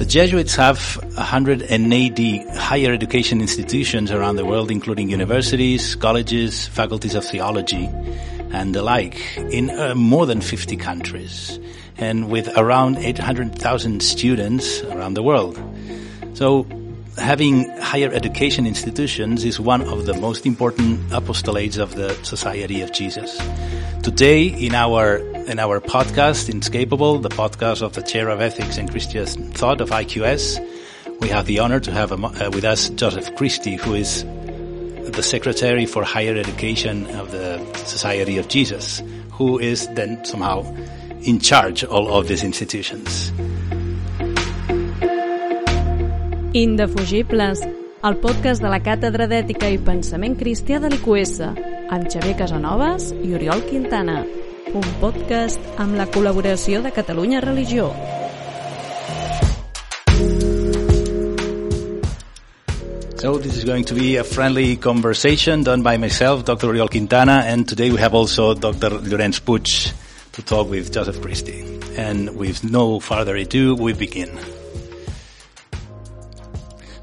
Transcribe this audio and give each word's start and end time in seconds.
The 0.00 0.06
Jesuits 0.06 0.54
have 0.56 0.96
180 1.18 2.38
higher 2.56 2.90
education 2.90 3.42
institutions 3.42 4.10
around 4.10 4.36
the 4.36 4.46
world, 4.46 4.70
including 4.70 5.10
universities, 5.10 5.94
colleges, 5.94 6.66
faculties 6.68 7.14
of 7.14 7.22
theology, 7.22 7.84
and 8.50 8.74
the 8.74 8.82
like, 8.82 9.20
in 9.36 9.68
uh, 9.68 9.94
more 9.94 10.24
than 10.24 10.40
50 10.40 10.78
countries, 10.78 11.60
and 11.98 12.30
with 12.30 12.48
around 12.56 12.96
800,000 12.96 14.02
students 14.02 14.82
around 14.84 15.18
the 15.18 15.22
world. 15.22 15.60
So, 16.32 16.66
having 17.18 17.68
higher 17.80 18.10
education 18.10 18.66
institutions 18.66 19.44
is 19.44 19.60
one 19.60 19.82
of 19.82 20.06
the 20.06 20.14
most 20.14 20.46
important 20.46 21.10
apostolates 21.10 21.76
of 21.76 21.94
the 21.94 22.14
Society 22.24 22.80
of 22.80 22.90
Jesus. 22.90 23.36
Today, 24.02 24.44
in 24.46 24.74
our 24.74 25.20
in 25.46 25.58
our 25.58 25.80
podcast, 25.80 26.48
Inscapable, 26.48 27.20
the 27.20 27.28
podcast 27.28 27.82
of 27.82 27.94
the 27.94 28.02
Chair 28.02 28.28
of 28.28 28.40
Ethics 28.40 28.76
and 28.76 28.90
Christian 28.90 29.26
Thought 29.52 29.80
of 29.80 29.90
IQS, 29.90 30.58
we 31.20 31.28
have 31.28 31.46
the 31.46 31.58
honor 31.58 31.80
to 31.80 31.92
have 31.92 32.12
uh, 32.12 32.50
with 32.52 32.64
us 32.64 32.88
Joseph 32.90 33.34
Christie, 33.36 33.76
who 33.76 33.94
is 33.94 34.24
the 34.24 35.22
Secretary 35.22 35.86
for 35.86 36.04
Higher 36.04 36.36
Education 36.36 37.06
of 37.16 37.30
the 37.30 37.58
Society 37.84 38.38
of 38.38 38.48
Jesus, 38.48 39.02
who 39.32 39.58
is 39.58 39.88
then 39.94 40.24
somehow 40.24 40.62
in 41.22 41.38
charge 41.38 41.82
of 41.84 41.90
all 41.90 42.12
of 42.14 42.28
these 42.28 42.42
institutions. 42.42 43.32
Indefugibles, 46.52 47.62
el 48.02 48.16
podcast 48.16 48.62
de 48.62 48.68
la 48.68 48.80
Càtedra 48.80 49.28
d'Ètica 49.30 49.70
i 49.70 49.78
Pensament 49.78 50.36
Cristià 50.40 50.80
de 50.80 50.90
l'IQS, 50.90 51.40
amb 51.90 52.10
Xavier 52.10 52.36
Casanovas 52.38 53.12
i 53.22 53.34
Oriol 53.34 53.62
Quintana. 53.70 54.24
Un 54.70 54.84
podcast 55.02 55.58
amb 55.82 55.96
la 55.98 56.04
col·laboració 56.06 56.78
de 56.84 56.92
Catalunya 56.94 57.40
Religió. 57.42 57.88
So 63.18 63.36
this 63.38 63.56
is 63.56 63.64
going 63.64 63.82
to 63.86 63.94
be 63.94 64.16
a 64.16 64.22
friendly 64.22 64.76
conversation 64.76 65.64
done 65.64 65.82
by 65.82 65.96
myself, 65.96 66.44
Dr. 66.44 66.68
Oriol 66.68 66.88
Quintana, 66.88 67.42
and 67.46 67.66
today 67.66 67.90
we 67.90 67.98
have 67.98 68.14
also 68.14 68.54
Dr. 68.54 68.90
Llorenç 69.02 69.42
Puig 69.42 69.92
to 70.32 70.42
talk 70.42 70.70
with 70.70 70.92
Joseph 70.92 71.20
Christie. 71.20 71.66
And 71.96 72.36
with 72.36 72.62
no 72.62 73.00
further 73.00 73.34
ado, 73.34 73.74
we 73.74 73.92
begin. 73.92 74.30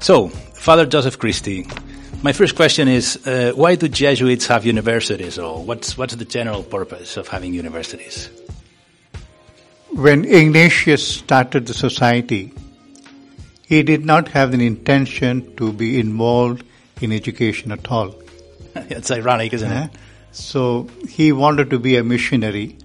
So, 0.00 0.28
Father 0.54 0.86
Joseph 0.86 1.18
Christie, 1.18 1.66
my 2.22 2.32
first 2.32 2.56
question 2.56 2.88
is, 2.88 3.26
uh, 3.26 3.52
why 3.54 3.76
do 3.76 3.88
Jesuits 3.88 4.46
have 4.46 4.66
universities 4.66 5.38
or 5.38 5.62
what's, 5.62 5.96
what's 5.96 6.14
the 6.14 6.24
general 6.24 6.62
purpose 6.62 7.16
of 7.16 7.28
having 7.28 7.54
universities? 7.54 8.30
When 9.90 10.24
Ignatius 10.24 11.06
started 11.06 11.66
the 11.66 11.74
society, 11.74 12.52
he 13.66 13.82
did 13.82 14.04
not 14.04 14.28
have 14.28 14.54
an 14.54 14.60
intention 14.60 15.56
to 15.56 15.72
be 15.72 16.00
involved 16.00 16.64
in 17.00 17.12
education 17.12 17.72
at 17.72 17.90
all. 17.90 18.14
it's 18.74 19.10
ironic, 19.10 19.52
isn't 19.52 19.70
it? 19.70 19.90
So 20.32 20.88
he 21.08 21.32
wanted 21.32 21.70
to 21.70 21.78
be 21.78 21.96
a 21.96 22.04
missionary 22.04 22.76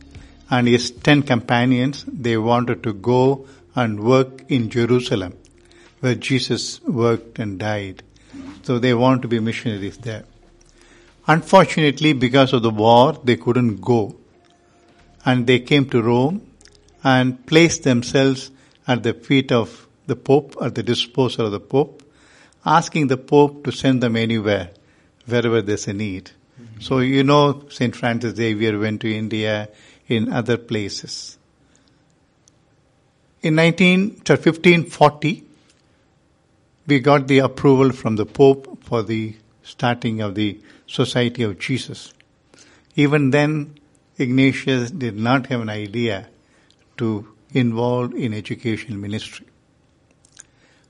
and 0.49 0.67
his 0.67 0.91
ten 0.91 1.23
companions, 1.23 2.05
they 2.07 2.37
wanted 2.37 2.83
to 2.83 2.93
go 2.93 3.47
and 3.75 4.03
work 4.03 4.43
in 4.49 4.69
Jerusalem 4.69 5.33
where 5.99 6.15
Jesus 6.15 6.81
worked 6.83 7.39
and 7.39 7.57
died. 7.57 8.03
So 8.63 8.79
they 8.79 8.93
want 8.93 9.21
to 9.21 9.27
be 9.27 9.39
missionaries 9.39 9.97
there. 9.97 10.23
Unfortunately, 11.27 12.13
because 12.13 12.53
of 12.53 12.63
the 12.63 12.69
war, 12.69 13.13
they 13.23 13.37
couldn't 13.37 13.81
go. 13.81 14.15
And 15.25 15.47
they 15.47 15.59
came 15.59 15.89
to 15.89 16.01
Rome 16.01 16.45
and 17.03 17.45
placed 17.45 17.83
themselves 17.83 18.51
at 18.87 19.03
the 19.03 19.13
feet 19.13 19.51
of 19.51 19.87
the 20.07 20.15
Pope, 20.15 20.57
at 20.61 20.75
the 20.75 20.83
disposal 20.83 21.45
of 21.45 21.51
the 21.51 21.59
Pope, 21.59 22.03
asking 22.65 23.07
the 23.07 23.17
Pope 23.17 23.63
to 23.63 23.71
send 23.71 24.03
them 24.03 24.17
anywhere, 24.17 24.71
wherever 25.25 25.61
there's 25.61 25.87
a 25.87 25.93
need. 25.93 26.31
Mm-hmm. 26.61 26.81
So 26.81 26.99
you 26.99 27.23
know 27.23 27.65
St. 27.69 27.95
Francis 27.95 28.35
Xavier 28.35 28.77
went 28.77 29.01
to 29.01 29.13
India, 29.13 29.69
in 30.07 30.31
other 30.31 30.57
places. 30.57 31.37
In 33.41 33.55
19, 33.55 34.21
1540, 34.25 35.43
we 36.85 36.99
got 36.99 37.27
the 37.27 37.39
approval 37.39 37.91
from 37.91 38.15
the 38.15 38.25
Pope 38.25 38.83
for 38.83 39.03
the 39.03 39.35
starting 39.63 40.21
of 40.21 40.35
the 40.35 40.59
Society 40.87 41.43
of 41.43 41.59
Jesus. 41.59 42.13
Even 42.95 43.31
then, 43.31 43.77
Ignatius 44.17 44.91
did 44.91 45.17
not 45.17 45.47
have 45.47 45.61
an 45.61 45.69
idea 45.69 46.27
to 46.97 47.27
involve 47.51 48.13
in 48.13 48.33
education 48.33 48.99
ministry. 48.99 49.47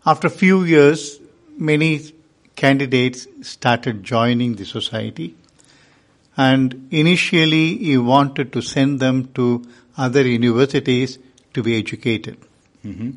After 0.05 0.27
a 0.27 0.31
few 0.31 0.63
years, 0.63 1.19
many 1.57 2.13
candidates 2.55 3.27
started 3.41 4.03
joining 4.03 4.55
the 4.55 4.65
society 4.65 5.35
and 6.35 6.87
initially 6.91 7.77
he 7.77 7.97
wanted 7.97 8.51
to 8.53 8.61
send 8.61 8.99
them 8.99 9.31
to 9.33 9.63
other 9.97 10.21
universities 10.27 11.19
to 11.53 11.63
be 11.63 11.77
educated. 11.77 12.37
Mm-hmm. 12.83 13.11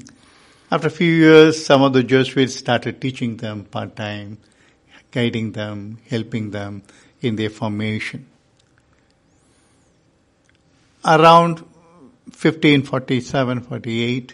After 0.70 0.88
a 0.88 0.90
few 0.90 1.12
years, 1.12 1.64
some 1.64 1.82
of 1.82 1.92
the 1.92 2.02
Jesuits 2.02 2.56
started 2.56 3.00
teaching 3.00 3.36
them 3.36 3.64
part 3.64 3.94
time, 3.94 4.38
guiding 5.12 5.52
them, 5.52 5.98
helping 6.10 6.50
them 6.50 6.82
in 7.20 7.36
their 7.36 7.50
formation. 7.50 8.26
Around 11.04 11.62
1547-48, 12.30 14.32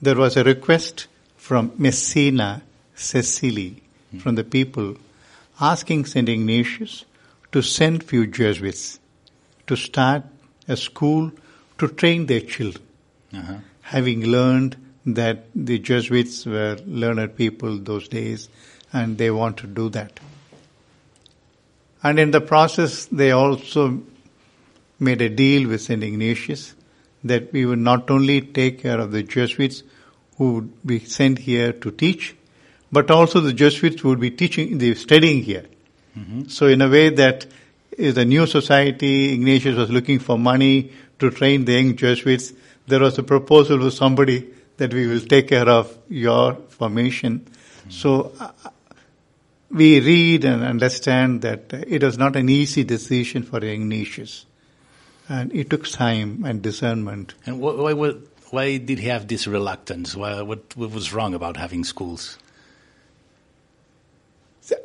there 0.00 0.14
was 0.16 0.36
a 0.38 0.44
request 0.44 1.06
from 1.36 1.72
Messina, 1.76 2.62
Sicily, 2.94 3.82
from 4.20 4.36
the 4.36 4.44
people, 4.44 4.96
asking 5.60 6.04
St. 6.06 6.28
Ignatius 6.28 7.04
to 7.52 7.60
send 7.62 8.02
few 8.04 8.26
Jesuits 8.26 8.98
to 9.66 9.76
start 9.76 10.24
a 10.66 10.76
school 10.76 11.30
to 11.78 11.88
train 11.88 12.26
their 12.26 12.40
children 12.40 12.84
Uh-huh. 13.34 13.56
having 13.82 14.24
learned 14.26 14.76
that 15.06 15.46
the 15.54 15.78
Jesuits 15.78 16.46
were 16.46 16.78
learned 16.86 17.36
people 17.36 17.78
those 17.78 18.08
days 18.08 18.48
and 18.92 19.18
they 19.18 19.30
want 19.30 19.56
to 19.58 19.66
do 19.66 19.88
that. 19.90 20.20
And 22.02 22.18
in 22.18 22.30
the 22.30 22.40
process, 22.40 23.06
they 23.06 23.30
also 23.30 24.02
made 24.98 25.22
a 25.22 25.28
deal 25.28 25.68
with 25.68 25.82
St. 25.82 26.02
Ignatius 26.02 26.74
that 27.24 27.52
we 27.52 27.64
would 27.64 27.78
not 27.78 28.10
only 28.10 28.40
take 28.40 28.82
care 28.82 28.98
of 28.98 29.12
the 29.12 29.22
Jesuits 29.22 29.82
who 30.36 30.54
would 30.54 30.86
be 30.86 30.98
sent 31.00 31.38
here 31.38 31.72
to 31.72 31.90
teach, 31.90 32.34
but 32.90 33.10
also 33.10 33.40
the 33.40 33.52
Jesuits 33.52 34.02
would 34.04 34.20
be 34.20 34.30
teaching, 34.30 34.78
they 34.78 34.94
studying 34.94 35.42
here. 35.42 35.66
Mm-hmm. 36.18 36.44
So 36.48 36.66
in 36.66 36.82
a 36.82 36.88
way 36.88 37.08
that 37.10 37.46
is 37.96 38.16
a 38.18 38.24
new 38.24 38.46
society, 38.46 39.32
Ignatius 39.34 39.76
was 39.76 39.90
looking 39.90 40.18
for 40.18 40.38
money 40.38 40.92
to 41.20 41.30
train 41.30 41.64
the 41.64 41.72
young 41.72 41.96
Jesuits. 41.96 42.52
There 42.86 43.00
was 43.00 43.18
a 43.18 43.22
proposal 43.22 43.78
to 43.78 43.90
somebody 43.90 44.48
that 44.76 44.92
we 44.92 45.06
will 45.06 45.20
take 45.20 45.48
care 45.48 45.68
of 45.68 45.96
your 46.08 46.54
formation. 46.70 47.46
So 47.88 48.32
uh, 48.40 48.50
we 49.70 50.00
read 50.00 50.44
and 50.44 50.62
understand 50.62 51.42
that 51.42 51.72
it 51.72 52.02
was 52.02 52.18
not 52.18 52.36
an 52.36 52.48
easy 52.48 52.84
decision 52.84 53.42
for 53.42 53.64
Ignatius. 53.64 54.46
And 55.28 55.52
it 55.54 55.70
took 55.70 55.88
time 55.88 56.44
and 56.44 56.62
discernment. 56.62 57.34
And 57.46 57.56
wh- 57.56 57.78
why, 57.78 57.92
why, 57.92 58.10
why 58.50 58.76
did 58.76 58.98
he 58.98 59.08
have 59.08 59.28
this 59.28 59.46
reluctance? 59.46 60.16
Why, 60.16 60.42
what, 60.42 60.76
what 60.76 60.90
was 60.90 61.12
wrong 61.12 61.34
about 61.34 61.56
having 61.56 61.84
schools? 61.84 62.38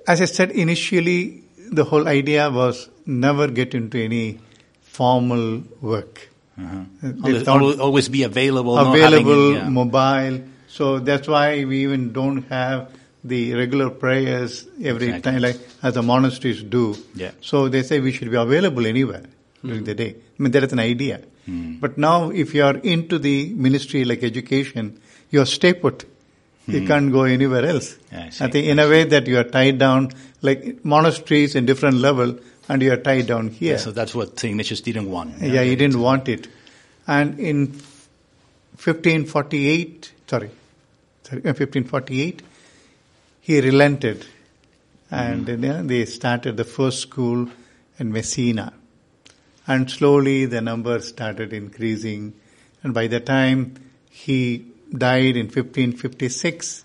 As 0.07 0.21
I 0.21 0.25
said 0.25 0.51
initially, 0.51 1.43
the 1.71 1.83
whole 1.83 2.07
idea 2.07 2.49
was 2.49 2.89
never 3.05 3.47
get 3.47 3.73
into 3.73 3.99
any 4.03 4.39
formal 4.81 5.63
work. 5.81 6.29
Uh-huh. 6.59 7.11
Always, 7.23 7.47
always- 7.47 7.79
always 7.79 8.09
be 8.09 8.23
available. 8.23 8.75
not 8.75 8.87
having 8.87 9.01
it- 9.01 9.07
available, 9.07 9.53
yeah. 9.53 9.69
mobile. 9.69 10.41
So 10.67 10.99
that's 10.99 11.27
why 11.27 11.63
we 11.65 11.83
even 11.83 12.11
don't 12.13 12.43
have 12.49 12.89
the 13.23 13.53
regular 13.55 13.89
prayers 13.89 14.65
every 14.83 15.07
Exactly. 15.07 15.31
time, 15.31 15.41
like 15.41 15.59
as 15.83 15.93
the 15.95 16.01
monasteries 16.03 16.61
do. 16.63 16.95
Yeah. 17.15 17.31
So 17.41 17.67
they 17.69 17.83
say 17.83 17.99
we 17.99 18.11
should 18.11 18.29
be 18.31 18.37
available 18.37 18.85
anywhere 18.85 19.23
during 19.63 19.83
the 19.83 19.95
day. 19.95 20.15
I 20.17 20.43
mean, 20.43 20.51
that 20.51 20.63
is 20.63 20.73
an 20.73 20.79
idea. 20.79 21.21
Hmm. 21.45 21.75
But 21.79 21.97
now, 21.97 22.29
if 22.29 22.53
you 22.53 22.63
are 22.63 22.75
into 22.77 23.17
the 23.19 23.53
ministry 23.53 24.03
like 24.05 24.23
education, 24.23 24.99
you 25.31 25.41
are 25.41 25.45
stay 25.45 25.73
put. 25.73 26.05
You 26.67 26.85
can't 26.85 27.11
go 27.13 27.23
anywhere 27.23 27.65
else. 27.65 27.95
Hmm. 28.11 28.15
I 28.17 28.29
see. 28.29 28.47
think 28.51 28.67
in 28.67 28.79
a 28.79 28.87
way 28.89 29.03
that 29.05 29.25
you 29.27 29.37
are 29.39 29.45
tied 29.45 29.77
down, 29.77 30.11
like 30.41 30.83
monasteries 30.83 31.55
in 31.55 31.65
different 31.65 31.97
level, 31.97 32.37
and 32.69 32.81
you 32.81 32.91
are 32.91 32.97
tied 32.97 33.27
down 33.27 33.49
here. 33.49 33.77
So 33.77 33.91
that's 33.91 34.13
what 34.13 34.39
St. 34.39 34.51
Ignatius 34.51 34.81
didn't 34.81 35.09
want. 35.09 35.41
Yeah, 35.41 35.63
he 35.63 35.75
didn't 35.75 35.99
want 35.99 36.27
it. 36.27 36.47
And 37.07 37.39
in 37.39 37.67
1548, 37.67 40.11
sorry, 40.27 40.51
sorry, 41.23 41.41
uh, 41.41 41.55
1548, 41.55 42.41
he 43.41 43.61
relented. 43.61 44.25
And 45.09 45.45
then 45.45 45.87
they 45.87 46.03
started 46.05 46.57
the 46.57 46.65
first 46.65 46.99
school 46.99 47.47
in 47.97 48.11
Messina. 48.11 48.73
And 49.65 49.89
slowly 49.89 50.45
the 50.45 50.61
numbers 50.61 51.07
started 51.07 51.53
increasing. 51.53 52.33
And 52.83 52.93
by 52.93 53.07
the 53.07 53.21
time 53.21 53.75
he 54.09 54.65
died 54.95 55.37
in 55.37 55.45
1556, 55.45 56.83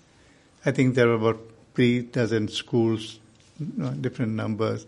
I 0.65 0.71
think 0.71 0.95
there 0.95 1.07
were 1.07 1.15
about 1.15 1.41
three 1.75 2.01
dozen 2.01 2.47
schools, 2.47 3.19
uh, 3.81 3.89
different 3.91 4.33
numbers. 4.33 4.85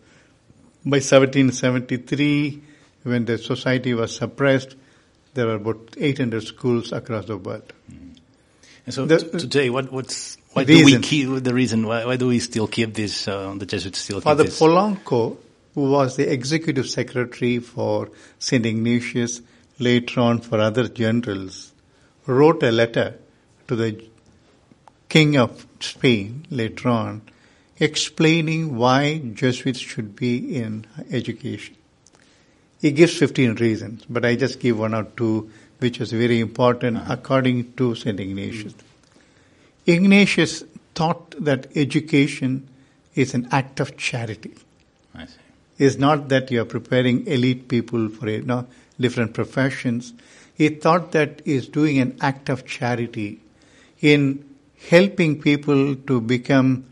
By 0.86 0.98
1773, 0.98 2.62
when 3.04 3.26
the 3.26 3.38
society 3.38 3.94
was 3.94 4.16
suppressed, 4.16 4.76
there 5.34 5.48
were 5.48 5.56
about 5.56 5.96
800 5.98 6.44
schools 6.44 6.92
across 6.92 7.26
the 7.26 7.38
world. 7.38 7.74
And 8.86 8.94
so 8.94 9.06
The- 9.06 9.18
t- 9.18 9.40
today, 9.40 9.70
what, 9.70 9.92
what's 9.92 10.38
why 10.54 10.64
do 10.64 10.86
we 10.86 11.00
keep 11.00 11.44
the 11.44 11.54
reason? 11.54 11.86
Why, 11.88 12.06
why 12.06 12.16
do 12.18 12.28
we 12.28 12.40
still 12.40 12.68
keep 12.68 12.94
this? 12.94 13.28
Uh, 13.28 13.56
the 13.58 13.66
Jesuits 13.66 14.00
still 14.00 14.18
keep 14.18 14.24
Father 14.24 14.44
this? 14.44 14.60
Polanco, 14.60 15.38
who 15.74 15.90
was 15.92 16.16
the 16.16 16.32
executive 16.32 16.88
secretary 16.88 17.60
for 17.60 18.10
St. 18.40 18.66
Ignatius, 18.66 19.42
later 19.80 20.22
on 20.22 20.40
for 20.40 20.60
other 20.60 20.88
generals, 20.88 21.74
wrote 22.26 22.64
a 22.64 22.72
letter 22.72 23.16
to 23.68 23.76
the 23.76 24.02
King 25.10 25.36
of 25.38 25.66
Spain 25.80 26.46
later 26.50 26.90
on, 26.90 27.22
explaining 27.80 28.76
why 28.76 29.18
Jesuits 29.34 29.80
should 29.80 30.16
be 30.16 30.56
in 30.56 30.86
education. 31.12 31.76
He 32.82 32.92
gives 32.92 33.18
15 33.18 33.56
reasons, 33.56 34.06
but 34.10 34.26
I 34.26 34.36
just 34.36 34.60
give 34.60 34.80
one 34.80 34.94
or 34.94 35.04
two, 35.04 35.52
which 35.80 36.00
is 36.00 36.12
very 36.12 36.40
important 36.40 37.00
according 37.08 37.74
to 37.74 37.96
St. 37.96 38.20
Ignatius. 38.20 38.76
Ignatius 39.86 40.64
thought 40.94 41.32
that 41.44 41.68
education 41.76 42.68
is 43.16 43.34
an 43.34 43.48
act 43.52 43.80
of 43.80 43.98
charity. 43.98 44.54
I 45.14 45.26
see. 45.26 45.34
It's 45.78 45.98
not 45.98 46.30
that 46.30 46.52
you're 46.52 46.66
preparing 46.66 47.28
elite 47.28 47.68
people 47.68 48.10
for 48.10 48.30
you 48.30 48.44
know, 48.44 48.68
different 49.00 49.34
professions. 49.34 50.14
He 50.54 50.70
thought 50.70 51.12
that 51.12 51.42
is 51.46 51.68
doing 51.68 52.00
an 52.00 52.18
act 52.22 52.50
of 52.50 52.66
charity 52.66 53.40
in 54.00 54.46
helping 54.90 55.42
people 55.42 55.96
to 55.96 56.22
become 56.22 56.86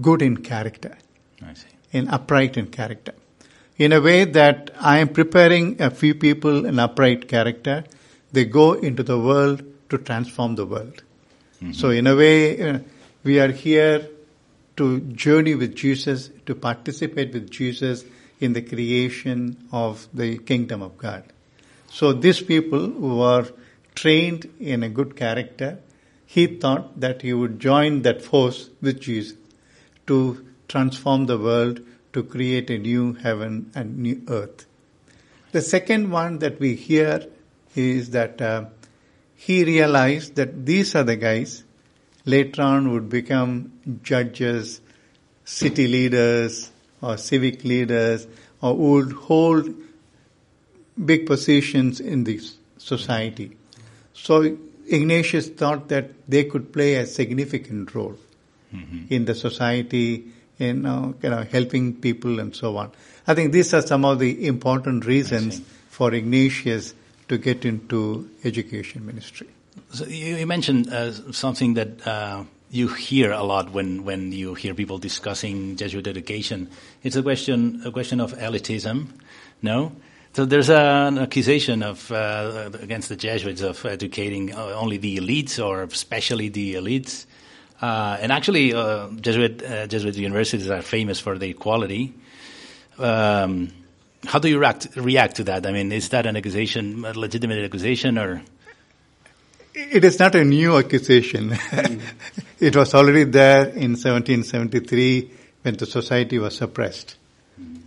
good 0.00 0.22
in 0.22 0.36
character 0.38 0.96
I 1.42 1.54
see. 1.54 1.66
in 1.92 2.08
upright 2.08 2.56
in 2.56 2.66
character. 2.66 3.14
In 3.78 3.92
a 3.92 4.00
way 4.00 4.24
that 4.24 4.70
I 4.80 4.98
am 4.98 5.08
preparing 5.08 5.80
a 5.82 5.90
few 5.90 6.14
people 6.14 6.64
in 6.64 6.78
upright 6.78 7.28
character, 7.28 7.84
they 8.32 8.44
go 8.44 8.72
into 8.72 9.02
the 9.02 9.18
world 9.18 9.62
to 9.90 9.98
transform 9.98 10.54
the 10.56 10.66
world. 10.66 11.02
So 11.72 11.88
in 11.88 12.06
a 12.06 12.14
way, 12.14 12.60
uh, 12.60 12.78
we 13.24 13.40
are 13.40 13.50
here 13.50 14.08
to 14.76 15.00
journey 15.00 15.54
with 15.54 15.74
Jesus, 15.74 16.30
to 16.44 16.54
participate 16.54 17.32
with 17.32 17.50
Jesus 17.50 18.04
in 18.40 18.52
the 18.52 18.60
creation 18.60 19.56
of 19.72 20.06
the 20.12 20.36
kingdom 20.38 20.82
of 20.82 20.98
God. 20.98 21.24
So 21.88 22.12
these 22.12 22.42
people 22.42 22.86
who 22.86 23.20
are 23.22 23.46
trained 23.94 24.50
in 24.60 24.82
a 24.82 24.90
good 24.90 25.16
character, 25.16 25.78
he 26.26 26.46
thought 26.46 27.00
that 27.00 27.22
he 27.22 27.32
would 27.32 27.58
join 27.58 28.02
that 28.02 28.22
force 28.22 28.68
with 28.82 29.00
Jesus 29.00 29.32
to 30.06 30.46
transform 30.68 31.26
the 31.26 31.38
world, 31.38 31.80
to 32.12 32.22
create 32.22 32.70
a 32.70 32.78
new 32.78 33.12
heaven 33.14 33.70
and 33.74 33.98
new 33.98 34.22
earth. 34.28 34.66
The 35.52 35.62
second 35.62 36.10
one 36.10 36.38
that 36.40 36.58
we 36.60 36.74
hear 36.74 37.26
is 37.74 38.10
that 38.10 38.40
uh, 38.40 38.66
he 39.36 39.64
realized 39.64 40.34
that 40.36 40.66
these 40.66 40.94
are 40.94 41.04
the 41.04 41.16
guys 41.16 41.64
later 42.24 42.62
on 42.62 42.92
would 42.92 43.08
become 43.08 43.72
judges, 44.02 44.80
city 45.44 45.86
leaders, 45.86 46.70
or 47.00 47.16
civic 47.16 47.64
leaders, 47.64 48.26
or 48.60 48.74
would 48.74 49.12
hold 49.12 49.74
big 51.04 51.26
positions 51.26 52.00
in 52.00 52.24
this 52.24 52.56
society. 52.78 53.56
So 54.14 54.56
Ignatius 54.88 55.48
thought 55.50 55.88
that 55.88 56.10
they 56.28 56.44
could 56.44 56.72
play 56.72 56.94
a 56.94 57.06
significant 57.06 57.94
role 57.94 58.18
in 59.10 59.24
the 59.24 59.34
society, 59.34 60.26
in 60.58 60.76
you 61.22 61.30
know, 61.30 61.46
helping 61.50 61.94
people 61.94 62.40
and 62.40 62.54
so 62.54 62.76
on. 62.76 62.90
I 63.26 63.34
think 63.34 63.52
these 63.52 63.74
are 63.74 63.82
some 63.82 64.04
of 64.04 64.18
the 64.18 64.46
important 64.46 65.04
reasons 65.04 65.60
for 65.90 66.12
Ignatius 66.12 66.94
to 67.28 67.38
get 67.38 67.64
into 67.64 68.28
education 68.44 69.04
ministry. 69.04 69.48
So 69.92 70.04
you, 70.06 70.36
you 70.36 70.46
mentioned 70.46 70.92
uh, 70.92 71.12
something 71.32 71.74
that 71.74 72.06
uh, 72.06 72.44
you 72.70 72.88
hear 72.88 73.32
a 73.32 73.42
lot 73.42 73.70
when, 73.70 74.04
when 74.04 74.32
you 74.32 74.54
hear 74.54 74.74
people 74.74 74.98
discussing 74.98 75.76
Jesuit 75.76 76.06
education. 76.06 76.70
It's 77.02 77.16
a 77.16 77.22
question 77.22 77.82
a 77.84 77.90
question 77.90 78.20
of 78.20 78.32
elitism, 78.34 79.08
no? 79.62 79.92
So 80.32 80.44
there's 80.44 80.68
an 80.68 81.16
accusation 81.18 81.82
of 81.82 82.12
uh, 82.12 82.70
against 82.80 83.08
the 83.08 83.16
Jesuits 83.16 83.62
of 83.62 83.84
educating 83.86 84.52
uh, 84.52 84.74
only 84.74 84.98
the 84.98 85.16
elites 85.16 85.64
or 85.64 85.82
especially 85.82 86.50
the 86.50 86.74
elites. 86.74 87.26
Uh, 87.80 88.16
and 88.20 88.32
actually, 88.32 88.72
uh, 88.72 89.08
Jesuit 89.20 89.62
uh, 89.62 89.86
Jesuit 89.86 90.16
universities 90.16 90.70
are 90.70 90.82
famous 90.82 91.20
for 91.20 91.38
their 91.38 91.52
quality. 91.52 92.14
Um, 92.98 93.68
how 94.24 94.38
do 94.38 94.48
you 94.48 94.58
react 94.58 94.88
react 94.96 95.36
to 95.36 95.44
that? 95.44 95.66
I 95.66 95.72
mean, 95.72 95.92
is 95.92 96.08
that 96.10 96.26
an 96.26 96.36
accusation, 96.36 97.04
a 97.04 97.12
legitimate 97.12 97.64
accusation, 97.64 98.18
or 98.18 98.42
It 99.78 100.04
is 100.04 100.18
not 100.18 100.34
a 100.34 100.42
new 100.42 100.78
accusation. 100.78 101.54
it 102.60 102.74
was 102.74 102.94
already 102.94 103.24
there 103.24 103.66
in 103.66 103.92
1773 103.92 105.30
when 105.60 105.76
the 105.76 105.84
society 105.84 106.38
was 106.38 106.56
suppressed. 106.56 107.16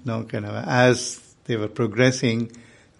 No, 0.06 0.24
kind 0.24 0.46
of, 0.46 0.68
as 0.68 1.20
they 1.46 1.58
were 1.58 1.68
progressing, 1.68 2.52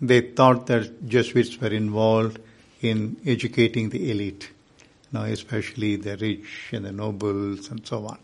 they 0.02 0.22
thought 0.22 0.66
that 0.68 1.08
Jesuits 1.08 1.62
were 1.62 1.68
involved 1.68 2.40
in 2.82 3.18
educating 3.28 3.90
the 3.90 4.10
elite, 4.10 4.50
now 5.12 5.24
especially 5.24 5.96
the 5.96 6.18
rich 6.18 6.70
and 6.72 6.86
the 6.86 6.92
nobles 6.92 7.70
and 7.70 7.86
so 7.86 8.06
on. 8.06 8.20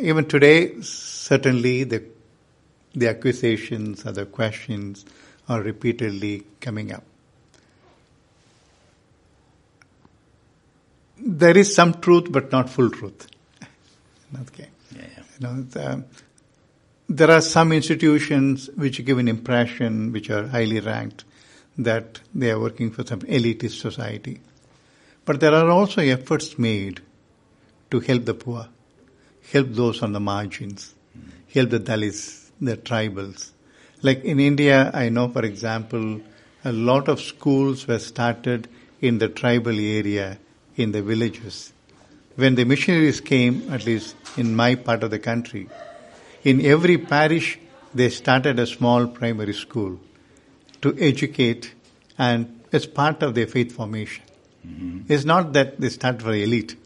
Even 0.00 0.26
today, 0.26 0.80
certainly 0.82 1.84
the 1.84 2.04
the 2.94 3.08
accusations 3.08 4.06
or 4.06 4.12
the 4.12 4.24
questions 4.26 5.04
are 5.48 5.60
repeatedly 5.60 6.44
coming 6.60 6.92
up. 6.92 7.04
there 11.18 11.56
is 11.56 11.74
some 11.74 11.94
truth, 12.00 12.30
but 12.30 12.52
not 12.52 12.70
full 12.70 12.90
truth. 12.90 13.28
Okay. 14.42 14.68
yeah, 14.94 15.02
yeah. 15.02 15.22
You 15.38 15.46
know, 15.46 15.62
the, 15.62 16.04
there 17.08 17.30
are 17.30 17.40
some 17.40 17.70
institutions 17.72 18.68
which 18.74 19.02
give 19.04 19.18
an 19.18 19.28
impression, 19.28 20.12
which 20.12 20.30
are 20.30 20.48
highly 20.48 20.80
ranked, 20.80 21.24
that 21.78 22.20
they 22.34 22.50
are 22.50 22.58
working 22.58 22.90
for 22.90 23.06
some 23.06 23.20
elitist 23.20 23.80
society. 23.80 24.40
But 25.26 25.40
there 25.40 25.54
are 25.54 25.68
also 25.68 26.00
efforts 26.00 26.56
made 26.56 27.00
to 27.90 27.98
help 28.00 28.24
the 28.24 28.34
poor, 28.34 28.68
help 29.52 29.68
those 29.70 30.00
on 30.02 30.12
the 30.12 30.20
margins, 30.20 30.94
help 31.52 31.70
the 31.70 31.80
Dalits, 31.80 32.50
the 32.60 32.76
tribals. 32.76 33.50
Like 34.02 34.24
in 34.24 34.38
India, 34.38 34.90
I 34.94 35.08
know, 35.08 35.28
for 35.28 35.44
example, 35.44 36.20
a 36.64 36.72
lot 36.72 37.08
of 37.08 37.20
schools 37.20 37.88
were 37.88 37.98
started 37.98 38.68
in 39.00 39.18
the 39.18 39.28
tribal 39.28 39.78
area, 39.78 40.38
in 40.76 40.92
the 40.92 41.02
villages. 41.02 41.72
When 42.36 42.54
the 42.54 42.64
missionaries 42.64 43.20
came, 43.20 43.72
at 43.72 43.84
least 43.84 44.14
in 44.36 44.54
my 44.54 44.76
part 44.76 45.02
of 45.02 45.10
the 45.10 45.18
country, 45.18 45.68
in 46.44 46.64
every 46.64 46.98
parish 46.98 47.58
they 47.92 48.10
started 48.10 48.60
a 48.60 48.66
small 48.66 49.08
primary 49.08 49.54
school 49.54 49.98
to 50.82 50.96
educate 51.00 51.74
and 52.16 52.60
as 52.72 52.86
part 52.86 53.22
of 53.24 53.34
their 53.34 53.46
faith 53.46 53.72
formation. 53.72 54.22
Mm-hmm. 54.66 55.12
It's 55.12 55.24
not 55.24 55.52
that 55.52 55.80
they 55.80 55.88
start 55.88 56.22
for 56.22 56.32
elite. 56.32 56.76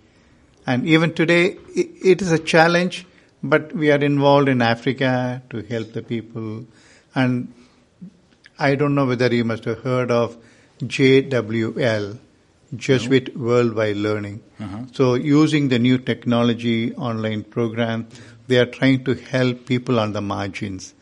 And 0.66 0.86
even 0.86 1.14
today, 1.14 1.56
it 1.74 2.22
is 2.22 2.32
a 2.32 2.38
challenge, 2.38 3.06
but 3.42 3.74
we 3.74 3.90
are 3.90 3.98
involved 3.98 4.48
in 4.48 4.62
Africa 4.62 5.42
to 5.50 5.62
help 5.62 5.92
the 5.92 6.02
people. 6.02 6.66
And 7.14 7.52
I 8.58 8.74
don't 8.74 8.94
know 8.94 9.06
whether 9.06 9.34
you 9.34 9.44
must 9.44 9.64
have 9.64 9.80
heard 9.80 10.10
of 10.10 10.36
JWL, 10.80 12.18
Jesuit 12.76 13.36
Worldwide 13.36 13.96
Learning. 13.96 14.42
Uh-huh. 14.60 14.84
So 14.92 15.14
using 15.14 15.68
the 15.68 15.78
new 15.78 15.98
technology 15.98 16.94
online 16.94 17.42
program, 17.42 18.08
they 18.46 18.58
are 18.58 18.66
trying 18.66 19.04
to 19.04 19.14
help 19.14 19.66
people 19.66 19.98
on 19.98 20.12
the 20.12 20.20
margins, 20.20 20.94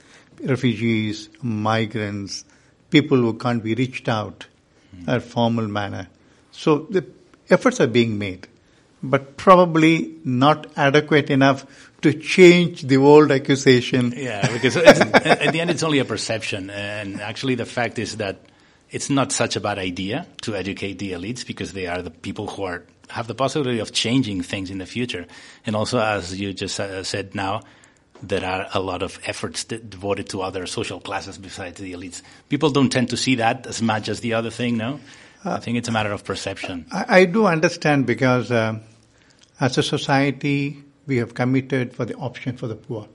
refugees, 0.42 1.28
migrants, 1.42 2.44
people 2.90 3.18
who 3.18 3.34
can't 3.34 3.62
be 3.62 3.74
reached 3.74 4.08
out 4.08 4.46
hmm. 4.94 5.02
in 5.02 5.16
a 5.16 5.20
formal 5.20 5.66
manner. 5.66 6.08
So 6.58 6.88
the 6.90 7.06
efforts 7.48 7.80
are 7.80 7.86
being 7.86 8.18
made, 8.18 8.48
but 9.00 9.36
probably 9.36 10.16
not 10.24 10.66
adequate 10.76 11.30
enough 11.30 11.64
to 12.02 12.12
change 12.12 12.82
the 12.82 12.96
old 12.96 13.30
accusation. 13.30 14.12
Yeah, 14.16 14.52
because 14.52 14.76
at 14.76 15.52
the 15.52 15.60
end, 15.60 15.70
it's 15.70 15.84
only 15.84 16.00
a 16.00 16.04
perception, 16.04 16.68
and 16.70 17.20
actually, 17.20 17.54
the 17.54 17.64
fact 17.64 18.00
is 18.00 18.16
that 18.16 18.40
it's 18.90 19.08
not 19.08 19.30
such 19.30 19.54
a 19.54 19.60
bad 19.60 19.78
idea 19.78 20.26
to 20.42 20.56
educate 20.56 20.98
the 20.98 21.12
elites 21.12 21.46
because 21.46 21.72
they 21.74 21.86
are 21.86 22.02
the 22.02 22.10
people 22.10 22.48
who 22.48 22.64
are 22.64 22.82
have 23.10 23.28
the 23.28 23.36
possibility 23.36 23.78
of 23.78 23.92
changing 23.92 24.42
things 24.42 24.68
in 24.68 24.78
the 24.78 24.86
future. 24.86 25.26
And 25.64 25.76
also, 25.76 26.00
as 26.00 26.38
you 26.38 26.52
just 26.52 26.80
uh, 26.80 27.04
said 27.04 27.36
now, 27.36 27.62
there 28.20 28.44
are 28.44 28.66
a 28.74 28.80
lot 28.80 29.02
of 29.04 29.20
efforts 29.24 29.62
de- 29.62 29.78
devoted 29.78 30.28
to 30.30 30.42
other 30.42 30.66
social 30.66 30.98
classes 30.98 31.38
besides 31.38 31.80
the 31.80 31.92
elites. 31.92 32.20
People 32.48 32.70
don't 32.70 32.90
tend 32.90 33.10
to 33.10 33.16
see 33.16 33.36
that 33.36 33.66
as 33.66 33.80
much 33.80 34.08
as 34.08 34.20
the 34.20 34.34
other 34.34 34.50
thing, 34.50 34.76
no? 34.76 34.98
I 35.44 35.58
think 35.58 35.78
it's 35.78 35.88
a 35.88 35.92
matter 35.92 36.12
of 36.12 36.24
perception. 36.24 36.86
I, 36.90 37.20
I 37.20 37.24
do 37.24 37.46
understand 37.46 38.06
because 38.06 38.50
um, 38.50 38.82
as 39.60 39.78
a 39.78 39.82
society, 39.82 40.82
we 41.06 41.16
have 41.18 41.34
committed 41.34 41.94
for 41.94 42.04
the 42.04 42.14
option 42.14 42.56
for 42.56 42.66
the 42.66 42.76
poor. 42.76 43.08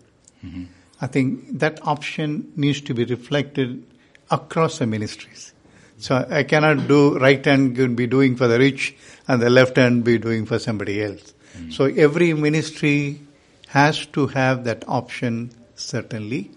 I 1.01 1.07
think 1.07 1.59
that 1.59 1.85
option 1.85 2.51
needs 2.55 2.81
to 2.81 2.93
be 2.93 3.05
reflected 3.05 3.85
across 4.31 4.79
the 4.79 4.87
ministries. 4.87 5.53
So 5.97 6.25
I 6.29 6.43
cannot 6.43 6.87
do 6.87 7.17
right 7.17 7.43
hand 7.45 7.75
be 7.95 8.07
doing 8.07 8.35
for 8.35 8.47
the 8.47 8.57
rich 8.57 8.95
and 9.27 9.41
the 9.41 9.49
left 9.49 9.77
hand 9.77 10.03
be 10.03 10.17
doing 10.17 10.45
for 10.45 10.59
somebody 10.59 11.03
else. 11.03 11.33
So 11.71 11.85
every 11.85 12.33
ministry 12.33 13.21
has 13.67 14.05
to 14.07 14.27
have 14.27 14.63
that 14.63 14.83
option 14.87 15.51
certainly, 15.75 16.51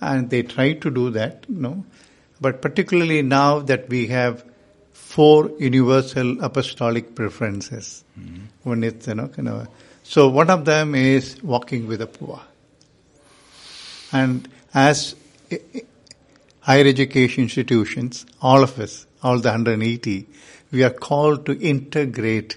and 0.00 0.28
they 0.28 0.42
try 0.42 0.72
to 0.74 0.90
do 0.90 1.10
that. 1.10 1.46
You 1.48 1.60
know, 1.60 1.84
but 2.40 2.60
particularly 2.60 3.22
now 3.22 3.60
that 3.60 3.88
we 3.88 4.08
have 4.08 4.44
four 5.10 5.50
universal 5.58 6.40
apostolic 6.40 7.16
preferences. 7.16 8.04
One 8.62 8.84
is, 8.84 9.08
you 9.08 9.14
know, 9.14 9.26
kind 9.26 9.48
of. 9.48 9.68
So 10.04 10.28
one 10.28 10.50
of 10.50 10.64
them 10.64 10.94
is 10.94 11.42
walking 11.42 11.88
with 11.88 11.98
the 11.98 12.06
poor. 12.06 12.40
And 14.12 14.48
as 14.72 15.16
higher 16.60 16.86
education 16.86 17.42
institutions, 17.44 18.24
all 18.40 18.62
of 18.62 18.78
us, 18.78 19.06
all 19.22 19.40
the 19.40 19.48
180, 19.48 20.28
we 20.70 20.84
are 20.84 20.90
called 20.90 21.44
to 21.46 21.58
integrate 21.58 22.56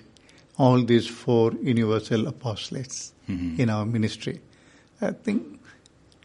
all 0.59 0.83
these 0.83 1.07
four 1.07 1.53
universal 1.53 2.25
apostolates 2.25 3.13
mm-hmm. 3.27 3.59
in 3.59 3.71
our 3.71 3.85
ministry. 3.85 4.39
I 5.01 5.11
think 5.11 5.59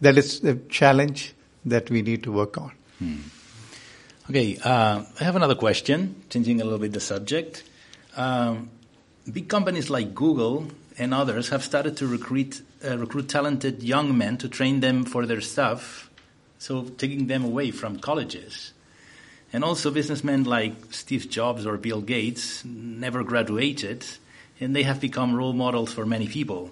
that 0.02 0.18
is 0.18 0.40
the 0.40 0.56
challenge 0.68 1.32
that 1.64 1.88
we 1.88 2.02
need 2.02 2.22
to 2.24 2.32
work 2.32 2.58
on. 2.58 2.72
Hmm. 2.98 3.16
Okay, 4.30 4.58
uh, 4.62 5.04
I 5.18 5.24
have 5.24 5.36
another 5.36 5.54
question, 5.54 6.22
changing 6.28 6.60
a 6.60 6.64
little 6.64 6.78
bit 6.78 6.92
the 6.92 7.00
subject. 7.00 7.64
Um, 8.14 8.68
big 9.32 9.48
companies 9.48 9.88
like 9.88 10.14
Google 10.14 10.66
and 10.98 11.14
others 11.14 11.48
have 11.48 11.64
started 11.64 11.96
to 11.96 12.06
recruit 12.06 12.60
uh, 12.84 12.98
recruit 12.98 13.30
talented 13.30 13.82
young 13.82 14.18
men 14.18 14.36
to 14.36 14.46
train 14.46 14.80
them 14.80 15.06
for 15.06 15.24
their 15.24 15.40
stuff, 15.40 16.10
so 16.58 16.82
taking 16.82 17.26
them 17.26 17.42
away 17.42 17.70
from 17.70 18.00
colleges. 18.00 18.74
And 19.50 19.64
also, 19.64 19.90
businessmen 19.90 20.44
like 20.44 20.74
Steve 20.92 21.30
Jobs 21.30 21.64
or 21.64 21.78
Bill 21.78 22.02
Gates 22.02 22.66
never 22.66 23.24
graduated, 23.24 24.04
and 24.60 24.76
they 24.76 24.82
have 24.82 25.00
become 25.00 25.34
role 25.34 25.54
models 25.54 25.90
for 25.94 26.04
many 26.04 26.28
people 26.28 26.70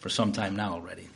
for 0.00 0.10
some 0.10 0.32
time 0.32 0.54
now 0.54 0.74
already. 0.74 1.08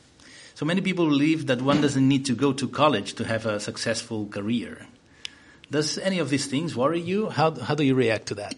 So 0.55 0.65
many 0.65 0.81
people 0.81 1.07
believe 1.07 1.47
that 1.49 1.61
one 1.61 1.83
doesn't 1.83 2.09
need 2.09 2.25
to 2.25 2.35
go 2.35 2.55
to 2.55 2.69
college 2.69 3.13
to 3.17 3.25
have 3.25 3.45
a 3.45 3.61
successful 3.61 4.27
career. 4.29 4.87
Does 5.71 5.99
any 5.99 6.19
of 6.19 6.31
these 6.31 6.47
things 6.47 6.77
worry 6.77 7.01
you? 7.01 7.31
How, 7.31 7.53
how 7.53 7.75
do 7.75 7.85
you 7.85 7.95
react 7.95 8.27
to 8.27 8.35
that? 8.37 8.55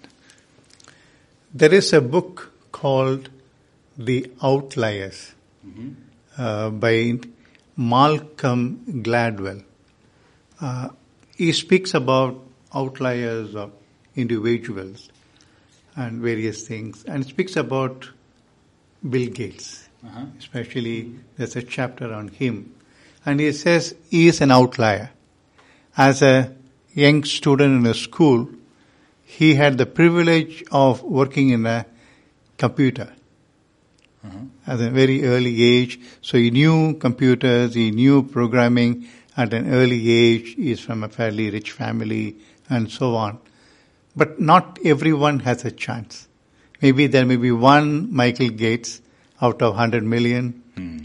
There 1.54 1.72
is 1.72 1.92
a 1.92 2.00
book 2.00 2.52
called 2.72 3.30
The 3.96 4.30
Outliers 4.42 5.32
uh, 6.36 6.70
by 6.70 7.18
Malcolm 7.76 9.02
Gladwell. 9.02 9.64
Uh, 10.60 10.88
he 11.36 11.52
speaks 11.52 11.94
about 11.94 12.42
outliers 12.74 13.54
of 13.54 13.72
individuals 14.14 15.10
and 15.94 16.20
various 16.20 16.66
things, 16.66 17.04
and 17.04 17.24
speaks 17.24 17.56
about 17.56 18.10
Bill 19.08 19.28
Gates. 19.28 19.88
Especially, 20.38 21.18
there's 21.36 21.56
a 21.56 21.62
chapter 21.62 22.12
on 22.12 22.28
him, 22.28 22.74
and 23.24 23.40
he 23.40 23.52
says 23.52 23.94
he 24.10 24.28
is 24.28 24.40
an 24.40 24.50
outlier. 24.50 25.10
As 25.96 26.22
a 26.22 26.54
young 26.96 27.22
student 27.24 27.84
in 27.84 27.86
a 27.90 27.94
school, 27.94 28.48
he 29.24 29.54
had 29.54 29.76
the 29.78 29.86
privilege 29.86 30.64
of 30.72 31.02
working 31.02 31.50
in 31.50 31.66
a 31.66 31.84
computer 32.58 33.08
at 34.66 34.80
a 34.80 34.90
very 34.90 35.24
early 35.24 35.62
age. 35.62 36.00
So 36.20 36.36
he 36.38 36.50
knew 36.50 36.94
computers, 36.94 37.74
he 37.74 37.90
knew 37.92 38.22
programming 38.24 39.06
at 39.36 39.52
an 39.54 39.72
early 39.72 40.10
age. 40.10 40.54
He's 40.56 40.80
from 40.80 41.04
a 41.04 41.08
fairly 41.08 41.50
rich 41.50 41.70
family 41.72 42.36
and 42.68 42.90
so 42.90 43.14
on. 43.14 43.38
But 44.16 44.40
not 44.40 44.78
everyone 44.84 45.40
has 45.40 45.64
a 45.64 45.70
chance. 45.70 46.26
Maybe 46.82 47.06
there 47.06 47.24
may 47.26 47.36
be 47.36 47.52
one 47.52 48.12
Michael 48.12 48.48
Gates 48.48 49.00
out 49.40 49.62
of 49.62 49.74
100 49.74 50.02
million, 50.02 50.62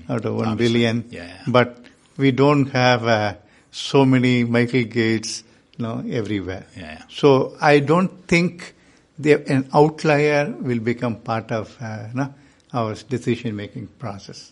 out 0.09 0.25
of 0.25 0.35
one 0.35 0.47
Obviously. 0.47 0.79
billion. 0.79 1.05
Yeah, 1.09 1.27
yeah. 1.27 1.43
But 1.47 1.77
we 2.17 2.31
don't 2.31 2.67
have 2.71 3.05
uh, 3.05 3.35
so 3.71 4.03
many 4.05 4.43
Michael 4.45 4.83
Gates 4.85 5.43
know, 5.81 6.03
everywhere. 6.09 6.65
Yeah. 6.77 7.03
So 7.09 7.57
I 7.59 7.79
don't 7.79 8.27
think 8.27 8.73
the, 9.19 9.33
an 9.51 9.69
outlier 9.73 10.53
will 10.59 10.79
become 10.79 11.17
part 11.17 11.51
of 11.51 11.75
uh, 11.81 12.07
you 12.09 12.17
know, 12.17 12.33
our 12.73 12.95
decision 12.95 13.55
making 13.55 13.87
process. 13.99 14.51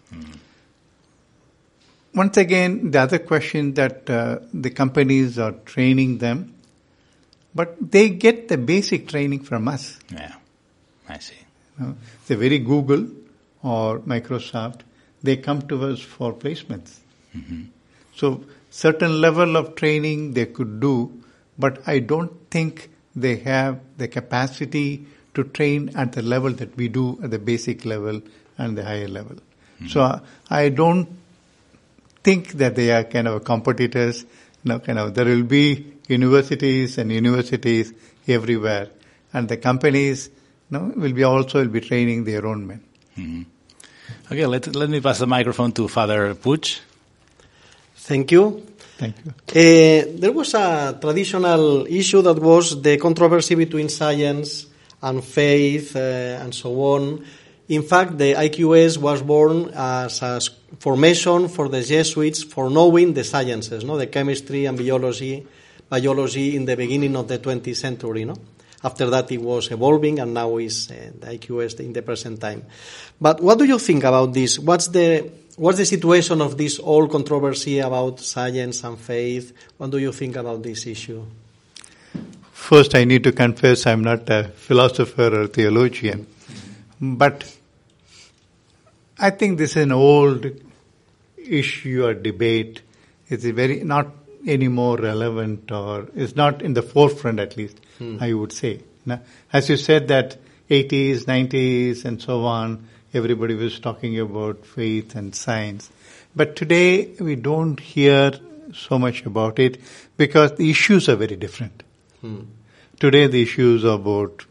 Once 2.14 2.38
again, 2.38 2.92
the 2.92 3.00
other 3.00 3.20
question 3.20 3.74
that 3.76 4.10
uh, 4.10 4.40
the 4.54 4.70
companies 4.72 5.38
are 5.38 5.54
training 5.66 6.18
them, 6.18 6.56
but 7.54 7.92
they 7.92 8.10
get 8.10 8.48
the 8.48 8.58
basic 8.58 9.08
training 9.08 9.42
from 9.42 9.68
us. 9.68 10.00
Yeah, 10.12 10.36
I 11.08 11.20
see. 11.20 11.36
You 11.80 11.86
know, 11.86 11.96
say 12.26 12.36
very 12.36 12.60
Google 12.60 13.08
or 13.64 14.00
Microsoft, 14.00 14.82
they 15.22 15.38
come 15.38 15.62
to 15.68 15.86
us 15.86 16.00
for 16.00 16.34
placements. 16.34 16.98
So 18.16 18.44
certain 18.70 19.22
level 19.22 19.56
of 19.56 19.76
training 19.76 20.34
they 20.34 20.48
could 20.48 20.80
do, 20.80 21.19
but 21.60 21.88
I 21.88 22.00
don't 22.00 22.50
think 22.50 22.90
they 23.16 23.36
have 23.38 23.80
the 23.98 24.08
capacity 24.08 25.06
to 25.36 25.44
train 25.44 25.92
at 25.96 26.14
the 26.14 26.22
level 26.22 26.52
that 26.54 26.76
we 26.76 26.88
do 26.88 27.20
at 27.22 27.32
the 27.32 27.40
basic 27.40 27.86
level 27.86 28.22
and 28.58 28.78
the 28.78 28.84
higher 28.84 29.08
level. 29.08 29.36
So 29.88 30.02
uh, 30.02 30.20
I 30.50 30.70
don't 30.70 31.08
think 32.24 32.54
that 32.54 32.76
they 32.76 32.92
are 32.92 33.04
kind 33.04 33.28
of 33.28 33.44
competitors. 33.46 34.24
You 34.64 34.70
know, 34.74 34.80
kind 34.80 35.00
of 35.00 35.14
there 35.14 35.26
will 35.26 35.44
be 35.44 35.94
universities 36.08 36.98
and 36.98 37.12
universities 37.12 37.94
everywhere, 38.28 38.90
and 39.32 39.48
the 39.48 39.58
companies, 39.58 40.30
you 40.70 40.78
know, 40.78 40.94
will 40.96 41.14
be 41.14 41.24
also 41.24 41.60
will 41.60 41.70
be 41.70 41.82
training 41.82 42.26
their 42.26 42.46
own 42.46 42.68
men. 42.68 42.84
Okay, 44.32 44.46
let, 44.46 44.76
let 44.76 44.90
me 44.90 45.00
pass 45.00 45.20
the 45.20 45.28
microphone 45.28 45.72
to 45.74 45.88
Father 45.88 46.34
Puig. 46.36 46.80
Thank 47.96 48.32
you. 48.32 48.66
Thank 49.00 49.16
you. 49.24 49.32
Uh, 49.32 50.20
there 50.20 50.34
was 50.34 50.54
a 50.56 50.98
traditional 51.00 51.88
issue 51.88 52.22
that 52.22 52.38
was 52.38 52.82
the 52.82 52.98
controversy 52.98 53.56
between 53.56 53.88
science 53.88 54.68
and 55.02 55.24
faith 55.24 55.96
uh, 55.96 56.44
and 56.44 56.54
so 56.54 56.70
on. 56.82 57.26
In 57.70 57.84
fact, 57.84 58.18
the 58.18 58.34
IQS 58.34 58.98
was 58.98 59.22
born 59.22 59.72
as 59.74 60.22
a 60.22 60.42
formation 60.80 61.48
for 61.48 61.70
the 61.70 61.82
Jesuits 61.82 62.44
for 62.44 62.70
knowing 62.70 63.14
the 63.14 63.24
sciences, 63.24 63.86
no, 63.86 63.98
the 63.98 64.08
chemistry 64.08 64.66
and 64.66 64.78
biology, 64.78 65.48
biology 65.88 66.58
in 66.58 66.66
the 66.66 66.76
beginning 66.76 67.16
of 67.16 67.30
the 67.30 67.40
20th 67.40 67.78
century, 67.78 68.26
no. 68.26 68.36
After 68.84 69.10
that, 69.10 69.32
it 69.32 69.42
was 69.42 69.72
evolving, 69.72 70.20
and 70.20 70.34
now 70.34 70.58
is 70.58 70.90
uh, 70.90 71.12
the 71.20 71.38
IQS 71.38 71.80
in 71.82 71.94
the 71.94 72.02
present 72.02 72.40
time. 72.40 72.66
But 73.20 73.42
what 73.42 73.60
do 73.60 73.66
you 73.66 73.78
think 73.78 74.04
about 74.04 74.34
this? 74.34 74.58
What's 74.58 74.88
the 74.88 75.30
what's 75.60 75.78
the 75.78 75.86
situation 75.86 76.42
of 76.42 76.58
this 76.58 76.78
whole 76.78 77.08
controversy 77.08 77.80
about 77.80 78.20
science 78.22 78.84
and 78.84 78.98
faith? 78.98 79.54
What 79.78 79.92
do 79.92 79.98
you 79.98 80.14
think 80.14 80.38
about 80.38 80.64
this 80.64 80.88
issue? 80.88 81.26
First, 82.54 82.96
I 82.96 83.04
need 83.04 83.24
to 83.26 83.32
confess 83.32 83.86
I'm 83.86 84.04
not 84.04 84.30
a 84.30 84.46
philosopher 84.56 85.42
or 85.42 85.48
theologian, 85.48 86.28
but 87.02 87.44
I 89.18 89.32
think 89.32 89.58
this 89.58 89.72
is 89.72 89.84
an 89.84 89.92
old 89.92 90.46
issue 91.38 92.06
or 92.06 92.14
debate. 92.14 92.82
It's 93.28 93.44
very 93.44 93.84
not 93.84 94.08
any 94.48 94.70
more 94.70 94.98
relevant 94.98 95.72
or 95.72 96.08
is 96.16 96.36
not 96.36 96.62
in 96.62 96.74
the 96.74 96.82
forefront 96.82 97.40
at 97.40 97.58
least, 97.58 97.80
hmm. 97.98 98.18
I 98.22 98.34
would 98.34 98.54
say. 98.54 98.82
Now, 99.06 99.22
As 99.52 99.70
you 99.70 99.76
said 99.76 100.08
that 100.08 100.38
80s, 100.70 101.26
90s 101.26 102.06
and 102.06 102.22
so 102.22 102.46
on, 102.46 102.88
everybody 103.14 103.56
was 103.56 103.80
talking 103.80 104.20
about 104.20 104.66
faith 104.66 105.16
and 105.16 105.34
science. 105.36 105.90
But 106.36 106.56
today 106.56 107.12
we 107.20 107.36
don't 107.36 107.80
hear 107.80 108.32
so 108.74 109.00
much 109.00 109.26
about 109.26 109.60
it 109.60 109.80
because 110.18 110.54
the 110.54 110.70
issues 110.70 111.10
are 111.10 111.16
very 111.16 111.36
different. 111.36 111.84
Today 113.00 113.28
the 113.28 113.42
issues 113.42 113.86
are 113.86 113.96
about 113.96 114.46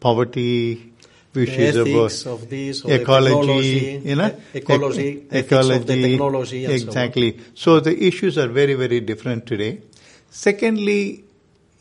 poverty, 0.00 0.92
The 1.32 1.42
issues 1.42 1.76
ethics 1.76 2.22
about 2.22 2.32
of 2.34 2.48
this, 2.50 2.84
of 2.84 2.90
ecology, 2.90 4.00
you 4.04 4.14
know, 4.14 4.28
e- 4.28 4.58
ecology, 4.58 5.08
of 5.30 5.30
the 5.30 5.42
technology, 5.42 6.64
and 6.64 6.80
so 6.80 6.86
exactly. 6.88 7.40
So 7.54 7.80
the 7.80 8.06
issues 8.06 8.38
are 8.38 8.48
very, 8.48 8.74
very 8.74 9.00
different 9.00 9.46
today. 9.46 9.82
Secondly, 10.30 11.24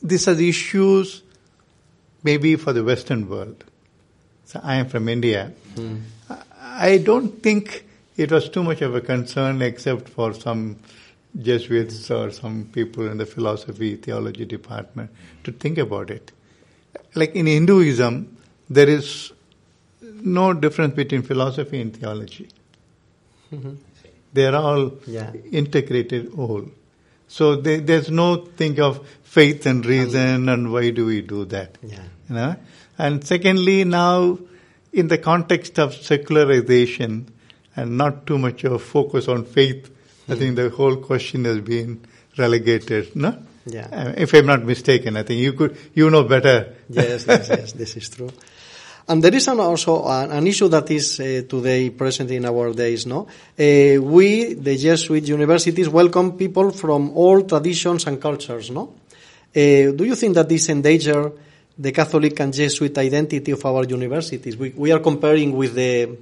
these 0.02 0.28
are 0.28 0.34
the 0.34 0.50
issues 0.50 1.22
maybe 2.24 2.56
for 2.56 2.74
the 2.74 2.84
Western 2.84 3.30
world. 3.30 3.64
So 4.46 4.60
I 4.64 4.76
am 4.76 4.90
from 4.90 5.08
India. 5.08 5.54
Hmm. 5.76 5.98
I 6.78 6.98
don't 7.00 7.42
think 7.44 7.86
it 8.16 8.32
was 8.32 8.50
too 8.50 8.64
much 8.64 8.82
of 8.82 8.96
a 8.96 9.02
concern 9.02 9.62
except 9.62 10.10
for 10.10 10.34
some 10.34 10.78
Jesuits 11.40 12.10
or 12.10 12.32
some 12.32 12.70
people 12.72 13.08
in 13.12 13.18
the 13.18 13.26
philosophy, 13.26 13.96
theology 13.96 14.46
department 14.46 15.12
to 15.44 15.52
think 15.52 15.78
about 15.78 16.10
it. 16.10 16.32
like 17.16 17.36
in 17.36 17.48
Hinduism, 17.48 18.38
there 18.70 18.90
is 18.90 19.32
no 20.02 20.54
difference 20.54 20.94
between 20.96 21.22
philosophy 21.22 21.82
and 21.82 21.96
theology. 21.96 22.50
Mm-hmm. 23.54 23.74
They 24.34 24.46
are 24.46 24.56
all 24.56 24.92
Yeah. 25.06 25.32
integrated 25.52 26.32
whole. 26.34 26.66
So 27.28 27.56
they, 27.56 27.78
there's 27.80 28.10
no 28.10 28.36
thing 28.38 28.80
of 28.80 29.06
faith 29.24 29.66
and 29.66 29.86
reason 29.86 30.46
mm. 30.46 30.54
and 30.54 30.72
why 30.74 30.92
do 30.92 31.06
we 31.06 31.22
do 31.22 31.46
that. 31.46 31.78
Yeah. 31.84 32.04
You 32.30 32.36
know? 32.36 32.56
And 32.98 33.26
secondly, 33.26 33.84
now 33.84 34.40
in 34.98 35.08
the 35.08 35.18
context 35.18 35.80
of 35.80 35.94
secularization 35.94 37.28
and 37.76 37.98
not 37.98 38.26
too 38.26 38.38
much 38.38 38.64
of 38.64 38.82
focus 38.82 39.28
on 39.28 39.46
faith, 39.46 39.92
I 40.28 40.36
think 40.36 40.56
the 40.56 40.70
whole 40.70 40.98
question 40.98 41.46
has 41.46 41.62
been 41.62 42.02
relegated. 42.38 43.16
No, 43.16 43.38
Yeah. 43.70 43.88
Uh, 43.92 44.14
if 44.18 44.34
I'm 44.34 44.46
not 44.46 44.64
mistaken, 44.64 45.18
I 45.18 45.24
think 45.24 45.42
you 45.42 45.54
could 45.54 45.78
you 45.94 46.10
know 46.10 46.24
better. 46.24 46.76
yes, 46.90 47.26
yes, 47.28 47.50
yes, 47.50 47.72
this 47.74 47.98
is 47.98 48.10
true. 48.10 48.30
And 49.10 49.24
there 49.24 49.36
is 49.36 49.48
an 49.48 49.60
also 49.60 50.06
an, 50.08 50.32
an 50.32 50.48
issue 50.48 50.68
that 50.70 50.90
is 50.92 51.20
uh, 51.20 51.44
today 51.48 51.90
present 51.92 52.32
in 52.32 52.46
our 52.46 52.74
days. 52.74 53.06
No, 53.06 53.28
uh, 53.28 54.02
we 54.02 54.54
the 54.54 54.78
Jesuit 54.78 55.28
universities 55.28 55.90
welcome 55.90 56.38
people 56.38 56.72
from 56.72 57.12
all 57.12 57.44
traditions 57.44 58.08
and 58.08 58.22
cultures. 58.22 58.72
No, 58.72 58.84
uh, 58.84 58.90
do 59.52 60.04
you 60.04 60.16
think 60.16 60.36
that 60.36 60.48
this 60.50 60.70
endanger 60.70 61.32
the 61.78 61.92
Catholic 61.92 62.40
and 62.40 62.54
Jesuit 62.54 62.98
identity 62.98 63.52
of 63.52 63.66
our 63.66 63.84
universities? 63.86 64.58
We, 64.58 64.70
we 64.70 64.92
are 64.92 65.00
comparing 65.00 65.56
with 65.56 65.76
the 65.76 66.18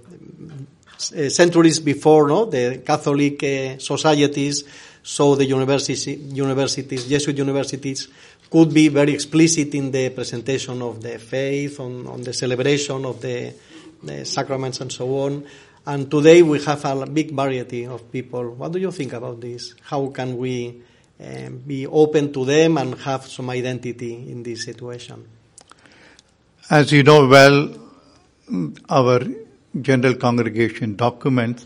uh, 0.95 1.29
centuries 1.29 1.79
before, 1.79 2.27
no, 2.27 2.45
the 2.45 2.81
Catholic 2.85 3.43
uh, 3.43 3.77
societies. 3.79 4.63
So 5.03 5.35
the 5.35 5.45
university, 5.45 6.13
universities, 6.13 7.07
Jesuit 7.07 7.37
universities, 7.37 8.07
could 8.49 8.73
be 8.73 8.87
very 8.87 9.13
explicit 9.13 9.73
in 9.75 9.91
the 9.91 10.09
presentation 10.09 10.81
of 10.81 11.01
the 11.01 11.19
faith, 11.19 11.79
on, 11.79 12.07
on 12.07 12.21
the 12.21 12.33
celebration 12.33 13.05
of 13.05 13.21
the, 13.21 13.53
the 14.01 14.25
sacraments 14.25 14.81
and 14.81 14.91
so 14.91 15.07
on. 15.19 15.45
And 15.85 16.09
today 16.09 16.41
we 16.41 16.63
have 16.63 16.83
a 16.85 17.05
big 17.05 17.31
variety 17.31 17.85
of 17.85 18.11
people. 18.11 18.49
What 18.51 18.71
do 18.71 18.79
you 18.79 18.91
think 18.91 19.13
about 19.13 19.39
this? 19.39 19.75
How 19.83 20.07
can 20.07 20.37
we 20.37 20.81
um, 21.19 21.57
be 21.59 21.85
open 21.85 22.33
to 22.33 22.45
them 22.45 22.77
and 22.77 22.95
have 23.01 23.27
some 23.27 23.51
identity 23.51 24.31
in 24.31 24.41
this 24.41 24.63
situation? 24.63 25.27
As 26.67 26.91
you 26.91 27.03
know 27.03 27.27
well, 27.27 27.75
our 28.89 29.19
general 29.79 30.15
congregation 30.15 30.95
documents 30.95 31.63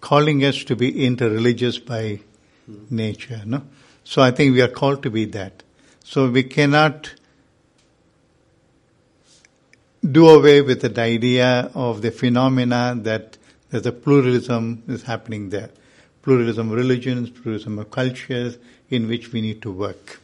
calling 0.00 0.44
us 0.44 0.62
to 0.64 0.76
be 0.76 0.92
interreligious 0.92 1.84
by 1.84 2.20
nature. 2.90 3.42
No? 3.44 3.62
So 4.04 4.22
I 4.22 4.30
think 4.30 4.54
we 4.54 4.62
are 4.62 4.68
called 4.68 5.02
to 5.02 5.10
be 5.10 5.24
that. 5.24 5.64
So 6.04 6.30
we 6.30 6.44
cannot 6.44 7.12
do 10.08 10.28
away 10.28 10.62
with 10.62 10.82
the 10.82 11.00
idea 11.00 11.68
of 11.74 12.00
the 12.00 12.12
phenomena 12.12 12.94
that 12.98 13.36
there's 13.70 13.86
a 13.86 13.92
pluralism 13.92 14.84
is 14.86 15.02
happening 15.02 15.48
there. 15.48 15.70
Pluralism 16.22 16.70
of 16.70 16.76
religions, 16.76 17.30
pluralism 17.30 17.80
of 17.80 17.90
cultures 17.90 18.58
in 18.90 19.08
which 19.08 19.32
we 19.32 19.40
need 19.40 19.60
to 19.62 19.72
work. 19.72 20.20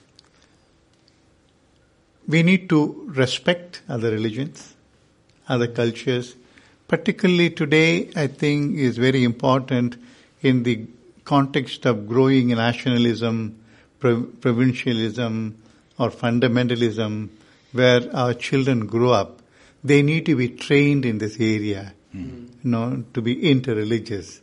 We 2.28 2.42
need 2.42 2.68
to 2.70 3.10
respect 3.14 3.82
other 3.88 4.10
religions, 4.10 4.74
other 5.48 5.68
cultures. 5.68 6.34
Particularly 6.88 7.50
today, 7.50 8.10
I 8.16 8.26
think 8.26 8.78
is 8.78 8.98
very 8.98 9.24
important 9.24 9.96
in 10.42 10.62
the 10.62 10.86
context 11.24 11.86
of 11.86 12.08
growing 12.08 12.48
nationalism, 12.48 13.58
pro- 13.98 14.22
provincialism, 14.22 15.56
or 15.98 16.10
fundamentalism, 16.10 17.28
where 17.72 18.14
our 18.14 18.34
children 18.34 18.86
grow 18.86 19.10
up. 19.10 19.40
They 19.82 20.02
need 20.02 20.26
to 20.26 20.36
be 20.36 20.48
trained 20.48 21.04
in 21.04 21.18
this 21.18 21.36
area, 21.38 21.94
mm-hmm. 22.14 22.46
you 22.62 22.70
know, 22.70 23.04
to 23.14 23.22
be 23.22 23.36
interreligious, 23.36 24.40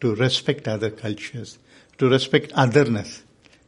to 0.00 0.14
respect 0.14 0.68
other 0.68 0.90
cultures, 0.90 1.58
to 1.98 2.08
respect 2.08 2.52
otherness, 2.54 3.22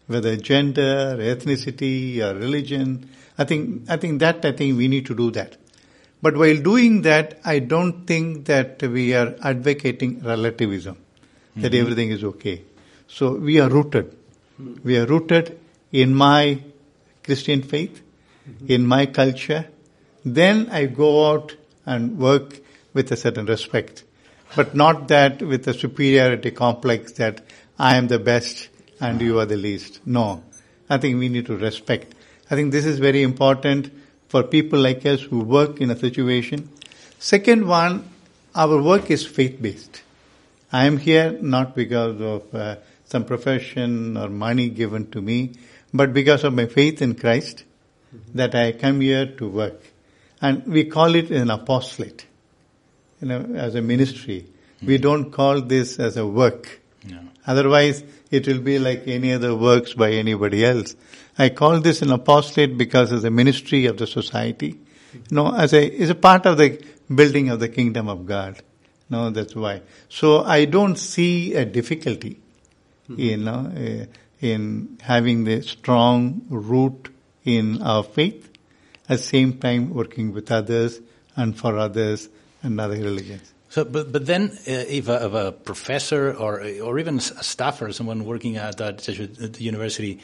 whether 0.08 0.36
gender, 0.36 1.16
ethnicity, 1.20 2.18
or 2.18 2.34
religion. 2.34 3.08
I 3.36 3.44
think, 3.44 3.88
I 3.88 3.96
think 3.96 4.18
that, 4.20 4.44
I 4.44 4.52
think 4.52 4.76
we 4.76 4.88
need 4.88 5.06
to 5.06 5.14
do 5.14 5.30
that. 5.32 5.56
But 6.20 6.36
while 6.36 6.56
doing 6.56 7.02
that, 7.02 7.38
I 7.44 7.60
don't 7.60 8.04
think 8.06 8.46
that 8.46 8.82
we 8.82 9.14
are 9.14 9.36
advocating 9.42 10.20
relativism, 10.20 10.96
that 11.56 11.72
mm-hmm. 11.72 11.80
everything 11.80 12.10
is 12.10 12.24
okay. 12.24 12.64
So 13.06 13.34
we 13.34 13.60
are 13.60 13.68
rooted. 13.68 14.16
Mm-hmm. 14.60 14.74
We 14.82 14.98
are 14.98 15.06
rooted 15.06 15.60
in 15.92 16.14
my 16.14 16.60
Christian 17.22 17.62
faith, 17.62 18.02
mm-hmm. 18.48 18.72
in 18.72 18.86
my 18.86 19.06
culture. 19.06 19.68
Then 20.24 20.70
I 20.70 20.86
go 20.86 21.30
out 21.30 21.54
and 21.86 22.18
work 22.18 22.58
with 22.94 23.12
a 23.12 23.16
certain 23.16 23.46
respect, 23.46 24.02
but 24.56 24.74
not 24.74 25.08
that 25.08 25.40
with 25.42 25.68
a 25.68 25.74
superiority 25.74 26.50
complex 26.50 27.12
that 27.12 27.42
I 27.78 27.96
am 27.96 28.08
the 28.08 28.18
best 28.18 28.70
and 29.00 29.20
you 29.20 29.38
are 29.38 29.46
the 29.46 29.56
least. 29.56 30.00
No. 30.06 30.42
I 30.90 30.98
think 30.98 31.18
we 31.18 31.28
need 31.28 31.46
to 31.46 31.56
respect. 31.56 32.14
I 32.50 32.54
think 32.54 32.72
this 32.72 32.86
is 32.86 32.98
very 32.98 33.22
important 33.22 33.92
for 34.28 34.42
people 34.42 34.78
like 34.78 35.04
us 35.06 35.22
who 35.22 35.40
work 35.40 35.80
in 35.80 35.90
a 35.90 35.96
situation. 35.96 36.68
Second 37.18 37.66
one, 37.66 38.08
our 38.54 38.80
work 38.80 39.10
is 39.10 39.26
faith 39.26 39.60
based. 39.60 40.02
I 40.72 40.86
am 40.86 40.98
here 40.98 41.32
not 41.40 41.74
because 41.74 42.20
of 42.20 42.54
uh, 42.54 42.76
some 43.04 43.24
profession 43.24 44.16
or 44.16 44.28
money 44.28 44.68
given 44.68 45.10
to 45.10 45.22
me, 45.22 45.52
but 45.92 46.12
because 46.12 46.44
of 46.44 46.54
my 46.54 46.66
faith 46.66 47.00
in 47.00 47.14
Christ 47.14 47.64
that 48.34 48.54
I 48.54 48.72
come 48.72 49.00
here 49.00 49.26
to 49.26 49.48
work. 49.48 49.80
And 50.40 50.66
we 50.66 50.84
call 50.84 51.14
it 51.14 51.30
an 51.30 51.50
apostolate, 51.50 52.26
you 53.20 53.28
know, 53.28 53.46
as 53.54 53.74
a 53.74 53.82
ministry. 53.82 54.46
We 54.82 54.98
don't 54.98 55.30
call 55.32 55.62
this 55.62 55.98
as 55.98 56.16
a 56.16 56.26
work. 56.26 56.80
No. 57.04 57.20
Otherwise, 57.46 58.02
it 58.30 58.46
will 58.46 58.60
be 58.60 58.78
like 58.78 59.06
any 59.06 59.32
other 59.32 59.54
works 59.54 59.94
by 59.94 60.12
anybody 60.12 60.64
else. 60.64 60.96
I 61.38 61.50
call 61.50 61.80
this 61.80 62.02
an 62.02 62.10
apostolate 62.10 62.76
because 62.76 63.12
it's 63.12 63.24
a 63.24 63.30
ministry 63.30 63.86
of 63.86 63.96
the 63.96 64.06
society. 64.06 64.78
No, 65.30 65.54
as 65.54 65.72
a, 65.72 65.90
is 65.90 66.10
a 66.10 66.14
part 66.14 66.46
of 66.46 66.58
the 66.58 66.82
building 67.14 67.48
of 67.48 67.60
the 67.60 67.68
kingdom 67.68 68.08
of 68.08 68.26
God. 68.26 68.60
No, 69.08 69.30
that's 69.30 69.54
why. 69.54 69.82
So 70.08 70.42
I 70.42 70.66
don't 70.66 70.96
see 70.96 71.54
a 71.54 71.64
difficulty, 71.64 72.40
you 73.08 73.38
know, 73.38 73.72
uh, 73.74 74.04
in 74.40 74.98
having 75.00 75.44
the 75.44 75.62
strong 75.62 76.42
root 76.50 77.08
in 77.44 77.80
our 77.80 78.02
faith, 78.02 78.50
at 79.08 79.18
the 79.18 79.24
same 79.24 79.58
time 79.58 79.94
working 79.94 80.32
with 80.34 80.52
others 80.52 81.00
and 81.34 81.56
for 81.56 81.78
others 81.78 82.28
and 82.62 82.78
other 82.78 82.96
religions. 82.96 83.54
So, 83.70 83.84
but 83.84 84.12
but 84.12 84.24
then, 84.26 84.50
uh, 84.66 84.70
if, 84.88 85.08
a, 85.08 85.26
if 85.26 85.32
a 85.34 85.52
professor 85.52 86.32
or 86.32 86.60
or 86.82 86.98
even 86.98 87.18
a 87.18 87.20
staffer, 87.20 87.92
someone 87.92 88.24
working 88.24 88.56
at 88.56 88.78
that 88.78 89.02
Jesuit 89.02 89.52
the 89.52 89.62
university, 89.62 90.20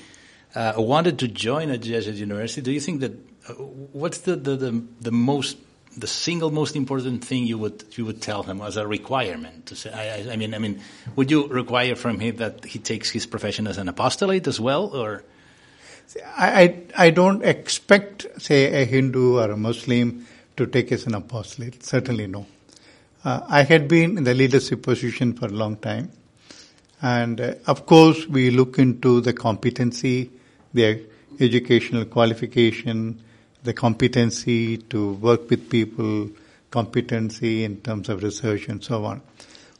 uh, 0.54 0.72
wanted 0.78 1.18
to 1.18 1.28
join 1.28 1.70
a 1.70 1.76
Jesuit 1.76 2.16
university, 2.16 2.62
do 2.62 2.72
you 2.72 2.80
think 2.80 3.00
that 3.00 3.12
uh, 3.48 3.52
what's 3.92 4.18
the, 4.18 4.37
the, 4.37 4.57
the 4.57 4.83
the 5.02 5.12
most 5.12 5.59
the 5.96 6.07
single 6.07 6.50
most 6.50 6.74
important 6.74 7.22
thing 7.24 7.46
you 7.46 7.59
would 7.59 7.85
you 7.98 8.07
would 8.07 8.22
tell 8.22 8.42
him 8.44 8.62
as 8.62 8.76
a 8.78 8.87
requirement 8.87 9.66
to 9.66 9.76
say? 9.76 9.92
I, 9.92 10.22
I- 10.30 10.33
I 10.33 10.37
mean, 10.37 10.54
I 10.54 10.59
mean, 10.59 10.80
would 11.14 11.30
you 11.30 11.46
require 11.48 11.94
from 11.96 12.20
him 12.20 12.37
that 12.37 12.64
he 12.64 12.78
takes 12.78 13.11
his 13.11 13.26
profession 13.26 13.66
as 13.66 13.76
an 13.78 13.88
apostolate 13.88 14.46
as 14.48 14.59
well, 14.59 14.87
or 14.87 15.22
I, 16.37 16.62
I, 16.96 17.07
I 17.07 17.11
don't 17.11 17.44
expect, 17.44 18.26
say, 18.38 18.83
a 18.83 18.85
Hindu 18.87 19.38
or 19.38 19.50
a 19.50 19.57
Muslim 19.57 20.26
to 20.57 20.66
take 20.66 20.92
as 20.92 21.07
an 21.07 21.14
apostolate. 21.14 21.83
Certainly 21.85 22.28
no. 22.28 22.46
Uh, 23.24 23.40
I 23.48 23.62
had 23.62 23.88
been 23.88 24.18
in 24.18 24.24
the 24.24 24.34
leadership 24.34 24.82
position 24.82 25.32
for 25.32 25.46
a 25.46 25.50
long 25.50 25.76
time. 25.76 26.12
And 27.00 27.40
uh, 27.40 27.54
of 27.66 27.87
course, 27.87 28.26
we 28.26 28.50
look 28.50 28.78
into 28.78 29.20
the 29.20 29.32
competency, 29.32 30.30
their 30.72 31.00
educational 31.40 32.04
qualification, 32.04 33.22
the 33.62 33.72
competency 33.72 34.76
to 34.76 35.14
work 35.14 35.48
with 35.48 35.70
people, 35.70 36.30
competency 36.70 37.64
in 37.64 37.80
terms 37.80 38.08
of 38.08 38.22
research 38.22 38.68
and 38.68 38.84
so 38.84 39.04
on. 39.04 39.22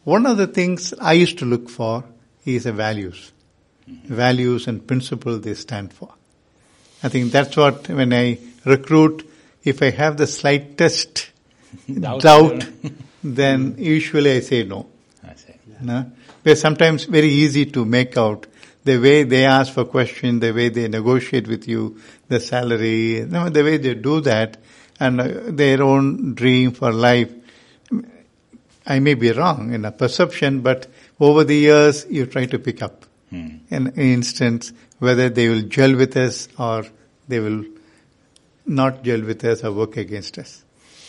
One 0.05 0.27
of 0.27 0.37
the 0.37 0.47
things 0.47 0.95
I 1.01 1.13
used 1.15 1.39
to 1.39 1.45
look 1.45 1.69
for 1.69 2.05
is 2.45 2.65
the 2.65 2.73
values 2.73 3.33
values 3.87 4.67
and 4.67 4.87
principles 4.87 5.43
they 5.43 5.55
stand 5.55 5.93
for. 5.93 6.13
I 7.03 7.09
think 7.09 7.33
that's 7.33 7.57
what 7.57 7.89
when 7.89 8.13
I 8.13 8.39
recruit, 8.65 9.29
if 9.63 9.83
I 9.83 9.91
have 9.91 10.17
the 10.17 10.27
slightest 10.27 11.31
Doubt. 12.01 12.23
doubt, 12.23 12.67
then 13.25 13.77
usually 13.79 14.33
I 14.37 14.41
say 14.41 14.65
no. 14.65 14.87
I 15.27 15.35
say, 15.35 15.57
No? 15.81 16.11
Where 16.43 16.57
sometimes 16.57 17.05
very 17.05 17.29
easy 17.29 17.67
to 17.67 17.85
make 17.85 18.17
out 18.17 18.47
the 18.85 18.99
way 18.99 19.23
they 19.25 19.47
ask 19.47 19.73
for 19.73 19.87
question, 19.87 20.41
the 20.41 20.53
way 20.53 20.69
they 20.69 20.89
negotiate 20.89 21.49
with 21.49 21.67
you, 21.67 21.99
the 22.29 22.39
salary, 22.39 23.17
you 23.17 23.27
know, 23.27 23.49
the 23.49 23.65
way 23.65 23.79
they 23.79 23.95
do 23.95 24.21
that, 24.21 24.59
and 25.01 25.21
uh, 25.21 25.29
their 25.47 25.83
own 25.83 26.35
dream 26.35 26.73
for 26.73 26.93
life. 26.93 27.33
I 28.87 28.99
may 29.01 29.15
be 29.15 29.33
wrong 29.33 29.73
in 29.73 29.87
a 29.87 29.91
perception, 29.93 30.61
but 30.61 30.87
over 31.19 31.45
the 31.45 31.57
years 31.57 32.07
you 32.11 32.27
try 32.27 32.47
to 32.47 32.59
pick 32.59 32.83
up 32.83 33.07
Hmm. 33.31 33.57
an 33.71 33.95
instance 33.97 34.73
whether 34.99 35.29
they 35.31 35.49
will 35.49 35.63
gel 35.63 35.97
with 35.97 36.15
us 36.17 36.47
or 36.59 36.85
they 37.27 37.41
will 37.41 37.65
not 38.67 39.03
gel 39.03 39.23
with 39.23 39.43
us 39.45 39.65
or 39.65 39.73
work 39.73 39.97
against 39.97 40.39
us. 40.39 40.63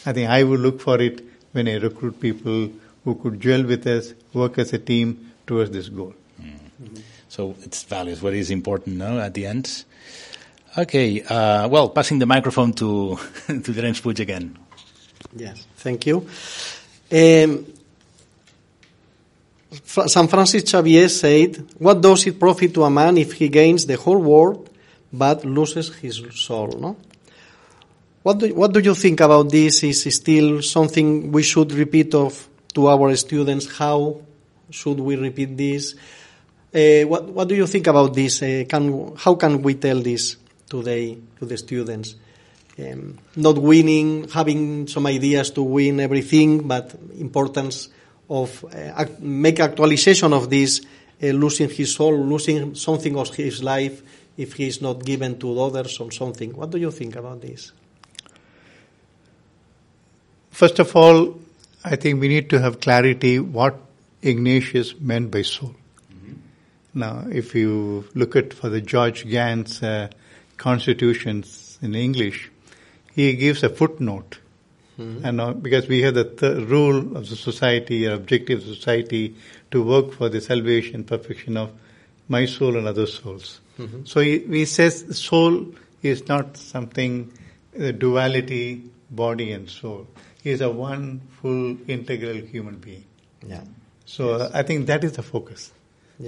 I 0.06 0.14
think 0.14 0.30
I 0.30 0.42
would 0.44 0.62
look 0.62 0.80
for 0.82 1.00
it 1.02 1.22
when 1.56 1.70
I 1.70 1.76
recruit 1.76 2.20
people 2.20 2.70
who 3.06 3.16
could 3.16 3.40
gel 3.40 3.64
with 3.64 3.88
us, 3.88 4.14
work 4.34 4.58
as 4.58 4.74
a 4.74 4.78
team 4.78 5.32
towards 5.48 5.72
this 5.72 5.88
goal. 5.88 6.14
So 7.30 7.56
it's 7.64 7.84
values, 7.84 8.22
what 8.22 8.34
is 8.34 8.52
important 8.52 8.98
now 8.98 9.20
at 9.20 9.34
the 9.34 9.46
end. 9.46 9.86
Okay, 10.78 11.22
uh, 11.22 11.70
well, 11.70 11.88
passing 11.90 12.20
the 12.20 12.26
microphone 12.26 12.74
to, 12.74 13.18
to 13.48 13.74
James 13.74 14.02
Puig 14.02 14.20
again. 14.20 14.58
Yes, 15.34 15.66
thank 15.78 16.06
you. 16.06 16.28
Um, 17.12 17.66
Fra- 19.84 20.10
San 20.10 20.28
Francis 20.28 20.70
Xavier 20.70 21.08
said, 21.08 21.66
What 21.78 22.02
does 22.02 22.28
it 22.28 22.38
profit 22.38 22.74
to 22.74 22.84
a 22.84 22.90
man 22.90 23.18
if 23.18 23.34
he 23.34 23.48
gains 23.48 23.86
the 23.86 23.96
whole 23.96 24.18
world 24.18 24.70
but 25.12 25.46
loses 25.46 25.96
his 25.96 26.22
soul? 26.34 26.68
No? 26.80 26.98
What 28.26 28.40
do, 28.40 28.56
what 28.56 28.74
do 28.74 28.80
you 28.80 28.96
think 28.96 29.20
about 29.20 29.52
this? 29.52 29.84
Is 29.84 30.02
still 30.16 30.64
something 30.64 31.32
we 31.32 31.44
should 31.44 31.72
repeat 31.72 32.16
of 32.16 32.50
to 32.74 32.88
our 32.88 33.16
students? 33.16 33.78
How 33.78 34.20
should 34.72 35.00
we 35.00 35.16
repeat 35.16 35.56
this? 35.56 35.94
Uh, 36.74 37.06
what, 37.06 37.26
what 37.26 37.48
do 37.48 37.54
you 37.54 37.68
think 37.68 37.86
about 37.86 38.16
this? 38.16 38.42
Uh, 38.42 38.64
can, 38.68 39.16
how 39.16 39.36
can 39.36 39.62
we 39.62 39.76
tell 39.76 40.02
this 40.02 40.38
today 40.68 41.20
to 41.38 41.46
the 41.46 41.56
students? 41.56 42.16
Um, 42.80 43.20
not 43.36 43.60
winning, 43.60 44.28
having 44.30 44.88
some 44.88 45.06
ideas 45.06 45.52
to 45.52 45.62
win 45.62 46.00
everything, 46.00 46.68
but 46.68 46.96
importance 47.20 47.90
of 48.28 48.66
uh, 48.66 49.02
act- 49.02 49.20
make 49.20 49.60
actualization 49.60 50.34
of 50.34 50.50
this, 50.50 50.82
losing 51.22 51.70
his 51.70 51.94
soul, 51.94 52.18
losing 52.18 52.74
something 52.74 53.16
of 53.18 53.36
his 53.36 53.62
life 53.62 54.02
if 54.36 54.54
he 54.54 54.66
is 54.66 54.82
not 54.82 55.06
given 55.06 55.38
to 55.38 55.62
others 55.62 56.00
or 56.00 56.10
something. 56.10 56.56
What 56.56 56.72
do 56.72 56.80
you 56.80 56.90
think 56.90 57.16
about 57.18 57.40
this? 57.40 57.72
First 60.56 60.80
of 60.80 60.96
all, 60.96 61.38
I 61.84 61.98
think 61.98 62.22
we 62.22 62.30
need 62.30 62.50
to 62.52 62.62
have 62.62 62.80
clarity 62.80 63.40
what 63.40 63.76
Ignatius 64.22 64.98
meant 65.02 65.30
by 65.30 65.42
soul. 65.42 65.76
Now, 66.94 67.26
if 67.30 67.54
you 67.56 68.06
look 68.14 68.38
at 68.38 68.54
for 68.54 68.70
the 68.70 68.80
George 68.80 69.26
Ganss 69.26 69.84
uh, 69.84 70.08
constitutions 70.56 71.78
in 71.82 71.94
English, 71.94 72.50
he 73.14 73.34
gives 73.36 73.64
a 73.64 73.70
footnote. 73.70 74.40
And 74.98 75.42
uh, 75.42 75.52
because 75.52 75.90
we 75.90 76.02
have 76.04 76.14
the 76.14 76.24
th- 76.24 76.70
rule 76.70 77.18
of 77.18 77.28
the 77.30 77.36
society, 77.36 78.08
or 78.08 78.14
objective 78.14 78.60
of 78.60 78.66
society, 78.78 79.36
to 79.72 79.84
work 79.84 80.14
for 80.14 80.30
the 80.30 80.40
salvation, 80.40 81.04
perfection 81.04 81.58
of 81.58 81.72
my 82.30 82.46
soul 82.46 82.78
and 82.78 82.88
other 82.88 83.08
souls. 83.08 83.60
So 84.06 84.22
he, 84.22 84.40
he 84.40 84.64
says 84.64 85.18
soul 85.20 85.76
is 86.02 86.30
not 86.30 86.56
something, 86.56 87.34
the 87.74 87.92
duality, 87.92 88.84
body 89.12 89.52
and 89.52 89.70
soul. 89.70 90.08
Is 90.46 90.62
a 90.62 90.70
one 90.70 91.22
full 91.42 91.78
integral 91.90 92.38
human 92.38 92.78
being. 92.78 93.04
Yeah. 93.46 93.64
So 94.06 94.36
uh, 94.36 94.52
I 94.54 94.64
think 94.64 94.86
that 94.88 95.04
is 95.04 95.14
the 95.14 95.24
focus. 95.24 95.72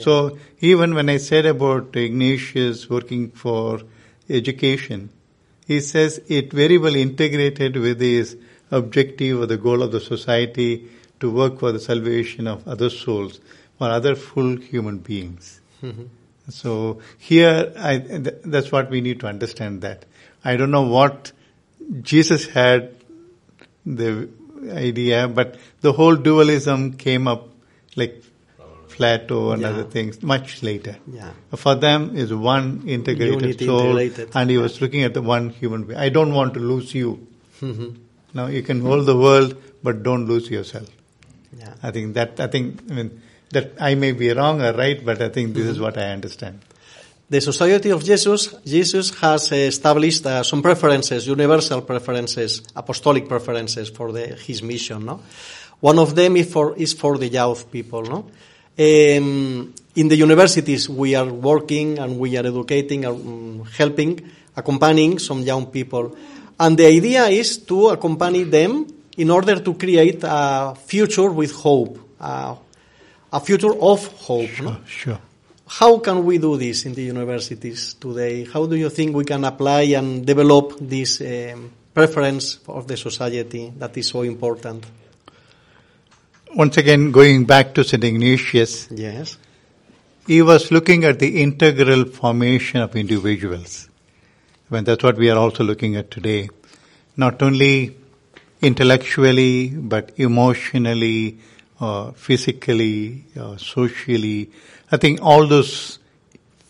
So 0.02 0.38
even 0.60 0.96
when 0.96 1.08
I 1.08 1.16
said 1.16 1.46
about 1.46 1.96
Ignatius 1.96 2.90
working 2.90 3.32
for 3.32 3.80
education, 4.30 5.12
he 5.66 5.80
says 5.80 6.20
it 6.28 6.52
very 6.52 6.78
well 6.78 6.96
integrated 6.96 7.78
with 7.78 8.02
his 8.02 8.36
objective 8.70 9.40
or 9.40 9.46
the 9.46 9.56
goal 9.58 9.82
of 9.82 9.94
the 9.94 10.02
society 10.02 10.90
to 11.22 11.32
work 11.32 11.60
for 11.60 11.72
the 11.72 11.80
salvation 11.80 12.48
of 12.48 12.68
other 12.68 12.90
souls 12.90 13.40
for 13.78 13.90
other 13.90 14.16
full 14.16 14.58
human 14.58 14.98
beings. 14.98 15.62
So 16.50 17.02
here, 17.18 17.72
I, 17.78 17.98
th- 18.00 18.36
that's 18.44 18.72
what 18.72 18.90
we 18.90 19.00
need 19.02 19.22
to 19.22 19.28
understand 19.28 19.82
that. 19.84 20.06
I 20.44 20.58
don't 20.58 20.72
know 20.72 20.88
what 20.88 21.32
Jesus 22.02 22.48
had 22.48 22.97
the 23.96 24.30
idea, 24.72 25.28
but 25.28 25.56
the 25.82 25.94
whole 25.94 26.16
dualism 26.16 26.94
came 26.94 27.28
up 27.28 27.48
like 27.96 28.24
Plato 28.90 29.52
and 29.52 29.62
Yeah. 29.62 29.70
other 29.70 29.84
things 29.84 30.22
much 30.24 30.64
later. 30.64 30.96
Yeah. 31.14 31.32
For 31.64 31.76
them 31.76 32.16
is 32.16 32.34
one 32.34 32.84
integrated 32.88 33.42
Unity, 33.42 33.66
soul, 33.66 33.98
integrated. 33.98 34.30
and 34.34 34.50
he 34.50 34.58
was 34.58 34.80
looking 34.82 35.04
at 35.04 35.14
the 35.14 35.22
one 35.22 35.50
human 35.50 35.84
being. 35.84 36.00
I 36.00 36.10
don't 36.10 36.34
want 36.34 36.54
to 36.56 36.60
lose 36.60 36.94
you. 36.96 37.10
Now 38.34 38.48
you 38.48 38.62
can 38.64 38.82
hold 38.82 39.06
the 39.06 39.16
world, 39.16 39.56
but 39.84 40.02
don't 40.04 40.26
lose 40.28 40.50
yourself. 40.50 40.90
Yeah. 41.60 41.74
I 41.84 41.92
think 41.92 42.16
that 42.16 42.40
I 42.40 42.48
think 42.48 42.82
I 42.90 42.94
mean 42.94 43.12
that 43.52 43.72
I 43.80 43.94
may 43.96 44.12
be 44.24 44.32
wrong 44.40 44.62
or 44.62 44.74
right, 44.74 45.04
but 45.12 45.22
I 45.22 45.30
think 45.30 45.54
this 45.54 45.64
Mm-hmm. 45.64 45.72
is 45.76 45.80
what 45.80 45.98
I 45.98 46.10
understand. 46.18 46.60
The 47.30 47.42
Society 47.42 47.90
of 47.90 48.06
Jesus, 48.06 48.56
Jesus 48.66 49.10
has 49.20 49.52
established 49.52 50.26
uh, 50.26 50.44
some 50.44 50.62
preferences, 50.62 51.28
universal 51.28 51.82
preferences, 51.82 52.62
apostolic 52.74 53.28
preferences 53.28 53.90
for 53.90 54.14
the, 54.14 54.28
his 54.28 54.64
mission. 54.64 55.04
No, 55.04 55.20
one 55.82 56.00
of 56.00 56.16
them 56.16 56.38
is 56.38 56.50
for 56.50 56.78
is 56.78 56.94
for 56.94 57.18
the 57.18 57.28
youth 57.28 57.70
people. 57.70 58.04
No, 58.04 58.18
um, 58.20 59.74
in 59.96 60.08
the 60.08 60.16
universities 60.16 60.88
we 60.88 61.16
are 61.16 61.28
working 61.28 62.00
and 62.00 62.18
we 62.18 62.38
are 62.38 62.48
educating, 62.48 63.06
um, 63.06 63.66
helping, 63.78 64.22
accompanying 64.56 65.20
some 65.20 65.42
young 65.42 65.66
people, 65.66 66.16
and 66.58 66.78
the 66.78 66.86
idea 66.86 67.26
is 67.26 67.58
to 67.58 67.90
accompany 67.90 68.44
them 68.44 68.88
in 69.18 69.30
order 69.32 69.60
to 69.60 69.74
create 69.74 70.24
a 70.24 70.76
future 70.86 71.30
with 71.30 71.52
hope, 71.52 72.00
uh, 72.22 72.56
a 73.34 73.40
future 73.42 73.74
of 73.82 74.08
hope. 74.08 74.62
No? 74.62 74.78
Sure. 74.86 75.20
How 75.68 76.00
can 76.00 76.24
we 76.26 76.38
do 76.38 76.58
this 76.58 76.86
in 76.86 76.94
the 76.94 77.04
universities 77.04 77.94
today? 77.96 78.46
How 78.46 78.66
do 78.66 78.76
you 78.76 78.90
think 78.90 79.16
we 79.16 79.26
can 79.26 79.44
apply 79.44 79.82
and 80.00 80.26
develop 80.26 80.78
this 80.80 81.20
um, 81.20 81.72
preference 81.94 82.60
of 82.68 82.88
the 82.88 82.96
society 82.96 83.74
that 83.78 83.96
is 83.98 84.08
so 84.08 84.22
important? 84.22 84.86
Once 86.56 86.78
again, 86.78 87.12
going 87.12 87.44
back 87.46 87.74
to 87.74 87.84
St. 87.84 88.02
Ignatius, 88.02 88.88
Yes. 88.92 89.38
he 90.26 90.42
was 90.42 90.72
looking 90.72 91.04
at 91.04 91.20
the 91.20 91.42
integral 91.42 92.06
formation 92.06 92.80
of 92.80 92.96
individuals. 92.96 93.90
When 94.70 94.86
that's 94.86 95.04
what 95.04 95.18
we 95.18 95.30
are 95.30 95.38
also 95.38 95.66
looking 95.66 95.98
at 95.98 96.10
today. 96.12 96.50
Not 97.18 97.42
only 97.42 97.96
intellectually, 98.62 99.70
but 99.70 100.14
emotionally, 100.18 101.40
uh, 101.80 102.12
physically, 102.14 103.26
uh, 103.38 103.58
socially. 103.58 104.50
I 104.92 104.98
think 104.98 105.22
all 105.22 105.48
those 105.48 106.00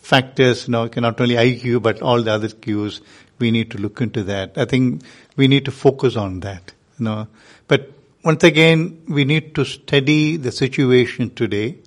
factors, 0.00 0.66
you 0.66 0.72
know, 0.72 0.88
not 0.96 1.20
only 1.20 1.36
IQ, 1.36 1.82
but 1.82 2.02
all 2.02 2.22
the 2.22 2.32
other 2.32 2.48
cues, 2.48 3.00
we 3.38 3.50
need 3.50 3.70
to 3.70 3.78
look 3.78 4.00
into 4.00 4.24
that. 4.24 4.56
I 4.56 4.64
think 4.64 5.02
we 5.36 5.48
need 5.48 5.64
to 5.66 5.70
focus 5.70 6.16
on 6.16 6.40
that, 6.40 6.72
you 6.98 7.04
know. 7.04 7.28
But 7.68 7.92
once 8.24 8.42
again, 8.42 9.02
we 9.08 9.24
need 9.24 9.54
to 9.54 9.64
study 9.64 10.36
the 10.36 10.50
situation 10.50 11.34
today. 11.34 11.78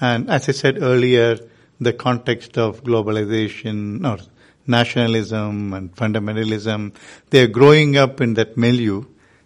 And 0.00 0.28
as 0.28 0.48
I 0.48 0.52
said 0.52 0.82
earlier, 0.82 1.38
the 1.80 1.92
context 1.92 2.58
of 2.58 2.82
globalization 2.82 4.04
or 4.04 4.22
nationalism 4.66 5.72
and 5.72 5.94
fundamentalism, 5.94 6.94
they're 7.30 7.46
growing 7.48 7.96
up 7.96 8.20
in 8.20 8.34
that 8.34 8.56
milieu 8.56 9.04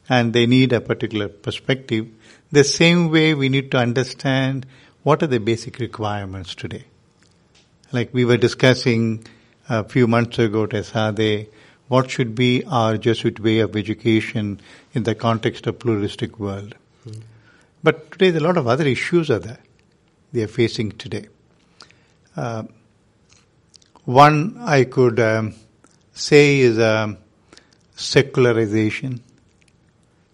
and 0.08 0.32
they 0.32 0.46
need 0.46 0.72
a 0.72 0.80
particular 0.80 1.28
perspective. 1.28 2.06
The 2.52 2.64
same 2.64 3.10
way 3.10 3.34
we 3.34 3.48
need 3.48 3.70
to 3.72 3.78
understand 3.78 4.66
what 5.06 5.22
are 5.22 5.28
the 5.28 5.38
basic 5.38 5.78
requirements 5.78 6.56
today. 6.56 6.82
Like 7.92 8.12
we 8.12 8.24
were 8.24 8.36
discussing 8.36 9.24
a 9.68 9.84
few 9.84 10.08
months 10.08 10.40
ago 10.40 10.64
at 10.64 10.74
Esade, 10.74 11.46
what 11.86 12.10
should 12.10 12.34
be 12.34 12.64
our 12.64 12.98
Jesuit 12.98 13.38
way 13.38 13.60
of 13.60 13.76
education 13.76 14.60
in 14.94 15.04
the 15.04 15.14
context 15.14 15.68
of 15.68 15.78
pluralistic 15.78 16.40
world. 16.40 16.74
But 17.84 18.10
today 18.10 18.36
a 18.36 18.40
lot 18.40 18.56
of 18.56 18.66
other 18.66 18.84
issues 18.84 19.30
are 19.30 19.38
there 19.38 19.60
they 20.32 20.42
are 20.42 20.48
facing 20.48 20.90
today. 20.90 21.28
Uh, 22.36 22.64
one 24.06 24.58
I 24.60 24.82
could 24.84 25.20
um, 25.20 25.54
say 26.14 26.58
is 26.58 26.80
um, 26.80 27.18
secularization, 27.94 29.20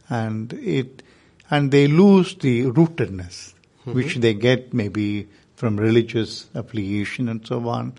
and 0.09 0.51
it 0.55 1.03
and 1.51 1.71
they 1.71 1.89
lose 1.89 2.37
the 2.37 2.63
rootedness 2.63 3.52
which 3.85 4.17
they 4.17 4.35
get 4.35 4.73
maybe 4.73 5.29
from 5.57 5.77
religious 5.77 6.47
affiliation 6.55 7.29
and 7.29 7.47
so 7.47 7.69
on, 7.69 7.93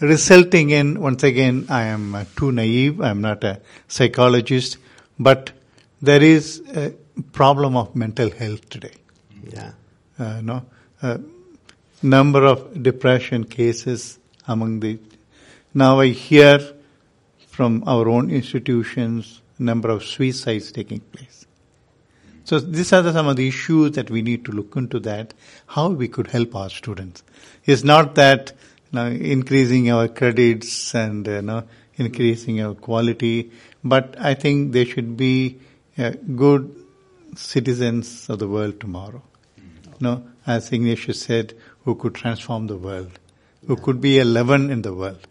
resulting 0.00 0.70
in 0.70 1.00
once 1.00 1.22
again 1.22 1.66
I 1.68 1.84
am 1.84 2.14
uh, 2.14 2.24
too 2.36 2.52
naive. 2.52 3.00
I 3.00 3.10
am 3.10 3.20
not 3.20 3.44
a 3.44 3.60
psychologist, 3.88 4.78
but 5.18 5.52
there 6.00 6.22
is 6.22 6.62
a 6.74 6.92
problem 7.32 7.76
of 7.76 7.94
mental 7.94 8.30
health 8.30 8.68
today 8.70 8.94
Yeah. 9.52 9.72
uh, 10.18 10.40
no, 10.40 10.64
uh, 11.02 11.18
number 12.02 12.44
of 12.46 12.82
depression 12.82 13.44
cases 13.44 14.18
among 14.46 14.80
the. 14.80 14.98
Now 15.74 16.00
I 16.00 16.08
hear 16.08 16.60
from 17.48 17.84
our 17.86 18.08
own 18.08 18.30
institutions 18.30 19.40
number 19.58 19.90
of 19.90 20.02
suicides 20.04 20.72
taking 20.72 21.00
place. 21.00 21.39
So 22.44 22.58
these 22.58 22.92
are 22.92 23.02
the, 23.02 23.12
some 23.12 23.28
of 23.28 23.36
the 23.36 23.48
issues 23.48 23.92
that 23.92 24.10
we 24.10 24.22
need 24.22 24.44
to 24.46 24.52
look 24.52 24.76
into 24.76 24.98
that, 25.00 25.34
how 25.66 25.88
we 25.88 26.08
could 26.08 26.28
help 26.28 26.54
our 26.54 26.70
students. 26.70 27.22
It's 27.64 27.84
not 27.84 28.14
that 28.16 28.52
you 28.92 28.98
know, 28.98 29.06
increasing 29.06 29.90
our 29.90 30.08
credits 30.08 30.94
and 30.94 31.26
you 31.26 31.42
know, 31.42 31.64
increasing 31.96 32.60
our 32.60 32.74
quality. 32.74 33.50
But 33.84 34.16
I 34.18 34.34
think 34.34 34.72
they 34.72 34.84
should 34.84 35.16
be 35.16 35.58
uh, 35.98 36.12
good 36.34 36.74
citizens 37.36 38.28
of 38.28 38.38
the 38.38 38.48
world 38.48 38.80
tomorrow. 38.80 39.22
No, 40.00 40.26
as 40.46 40.72
Ignatius 40.72 41.22
said, 41.22 41.54
who 41.84 41.94
could 41.94 42.14
transform 42.14 42.66
the 42.66 42.76
world, 42.76 43.18
who 43.66 43.76
could 43.76 44.00
be 44.00 44.18
a 44.18 44.24
leaven 44.24 44.70
in 44.70 44.82
the 44.82 44.94
world. 44.94 45.26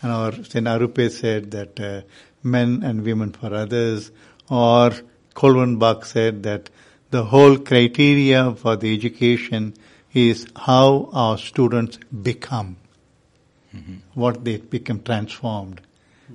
And 0.00 0.10
our 0.12 0.32
St. 0.32 0.66
Arrupe 0.66 1.10
said 1.10 1.50
that 1.52 1.78
uh, 1.78 2.02
men 2.42 2.82
and 2.82 3.04
women 3.04 3.32
for 3.32 3.54
others, 3.54 4.10
or 4.48 4.92
Kolvenbach 5.34 6.04
said 6.04 6.42
that 6.44 6.70
the 7.10 7.24
whole 7.24 7.58
criteria 7.58 8.54
for 8.54 8.76
the 8.76 8.94
education 8.94 9.74
is 10.12 10.46
how 10.56 11.10
our 11.12 11.36
students 11.38 11.98
become, 12.22 12.76
mm-hmm. 13.74 13.96
what 14.14 14.44
they 14.44 14.56
become 14.58 15.02
transformed. 15.02 15.80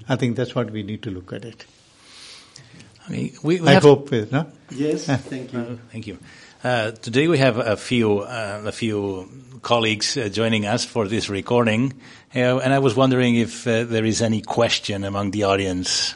I 0.07 0.15
think 0.15 0.35
that's 0.35 0.53
what 0.53 0.71
we 0.71 0.83
need 0.83 1.03
to 1.03 1.11
look 1.11 1.33
at 1.33 1.45
it. 1.45 1.65
I, 3.07 3.11
mean, 3.11 3.33
we, 3.43 3.59
we 3.59 3.67
I 3.67 3.75
hope, 3.75 4.13
uh, 4.13 4.25
no? 4.31 4.51
Yes, 4.69 5.05
thank 5.05 5.53
you. 5.53 5.59
Uh, 5.59 5.75
thank 5.91 6.07
you. 6.07 6.19
Uh, 6.63 6.91
today 6.91 7.27
we 7.27 7.37
have 7.37 7.57
a 7.57 7.77
few 7.77 8.19
uh, 8.19 8.63
a 8.65 8.71
few 8.73 9.29
colleagues 9.61 10.17
uh, 10.17 10.27
joining 10.27 10.65
us 10.65 10.83
for 10.83 11.07
this 11.07 11.29
recording, 11.29 11.93
uh, 12.35 12.57
and 12.59 12.73
I 12.73 12.79
was 12.79 12.95
wondering 12.95 13.35
if 13.35 13.63
there 13.63 14.03
is 14.03 14.21
any 14.21 14.41
question 14.41 15.05
among 15.05 15.31
the 15.31 15.43
audience. 15.43 16.15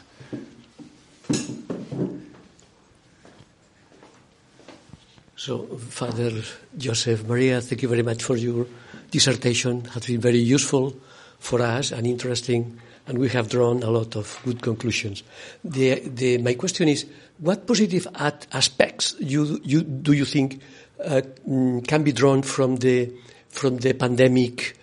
So, 5.44 5.66
Father 5.76 6.32
Joseph 6.74 7.28
Maria, 7.28 7.60
thank 7.60 7.82
you 7.82 7.88
very 7.88 8.00
much 8.00 8.22
for 8.22 8.34
your 8.34 8.66
dissertation. 9.10 9.84
It 9.84 9.92
has 9.92 10.06
been 10.06 10.18
very 10.18 10.38
useful 10.38 10.96
for 11.38 11.60
us 11.60 11.92
and 11.92 12.06
interesting, 12.06 12.80
and 13.06 13.18
we 13.18 13.28
have 13.28 13.50
drawn 13.50 13.82
a 13.82 13.90
lot 13.90 14.16
of 14.16 14.40
good 14.42 14.62
conclusions. 14.62 15.22
The, 15.62 16.00
the, 16.00 16.38
my 16.38 16.54
question 16.54 16.88
is, 16.88 17.04
what 17.36 17.66
positive 17.66 18.06
aspects 18.14 19.16
you, 19.20 19.60
you, 19.62 19.82
do 19.82 20.12
you 20.14 20.24
think 20.24 20.62
uh, 21.04 21.20
mm, 21.46 21.86
can 21.86 22.02
be 22.02 22.12
drawn 22.12 22.40
from 22.40 22.76
the, 22.76 23.12
from 23.50 23.76
the 23.76 23.92
pandemic 23.92 24.78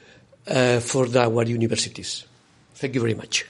uh, 0.45 0.79
for 0.79 1.07
the, 1.07 1.23
our 1.23 1.43
universities? 1.43 2.27
Thank 2.75 2.93
you 2.93 3.01
very 3.01 3.15
much. 3.15 3.47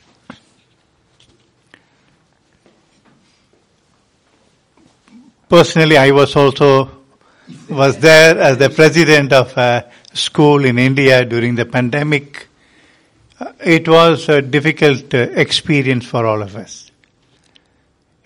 Personally, 5.50 5.98
I 5.98 6.12
was 6.12 6.34
also 6.38 7.01
was 7.70 7.98
there 8.00 8.38
as 8.38 8.58
the 8.58 8.70
president 8.70 9.34
of 9.34 9.56
a 9.58 9.90
school 10.14 10.66
in 10.66 10.78
India 10.78 11.26
during 11.26 11.56
the 11.56 11.66
pandemic. 11.66 12.48
Uh, 13.40 13.52
it 13.64 13.88
was 13.88 14.30
a 14.30 14.42
difficult 14.42 15.14
uh, 15.14 15.18
experience 15.18 16.06
for 16.06 16.26
all 16.26 16.42
of 16.42 16.56
us. 16.56 16.92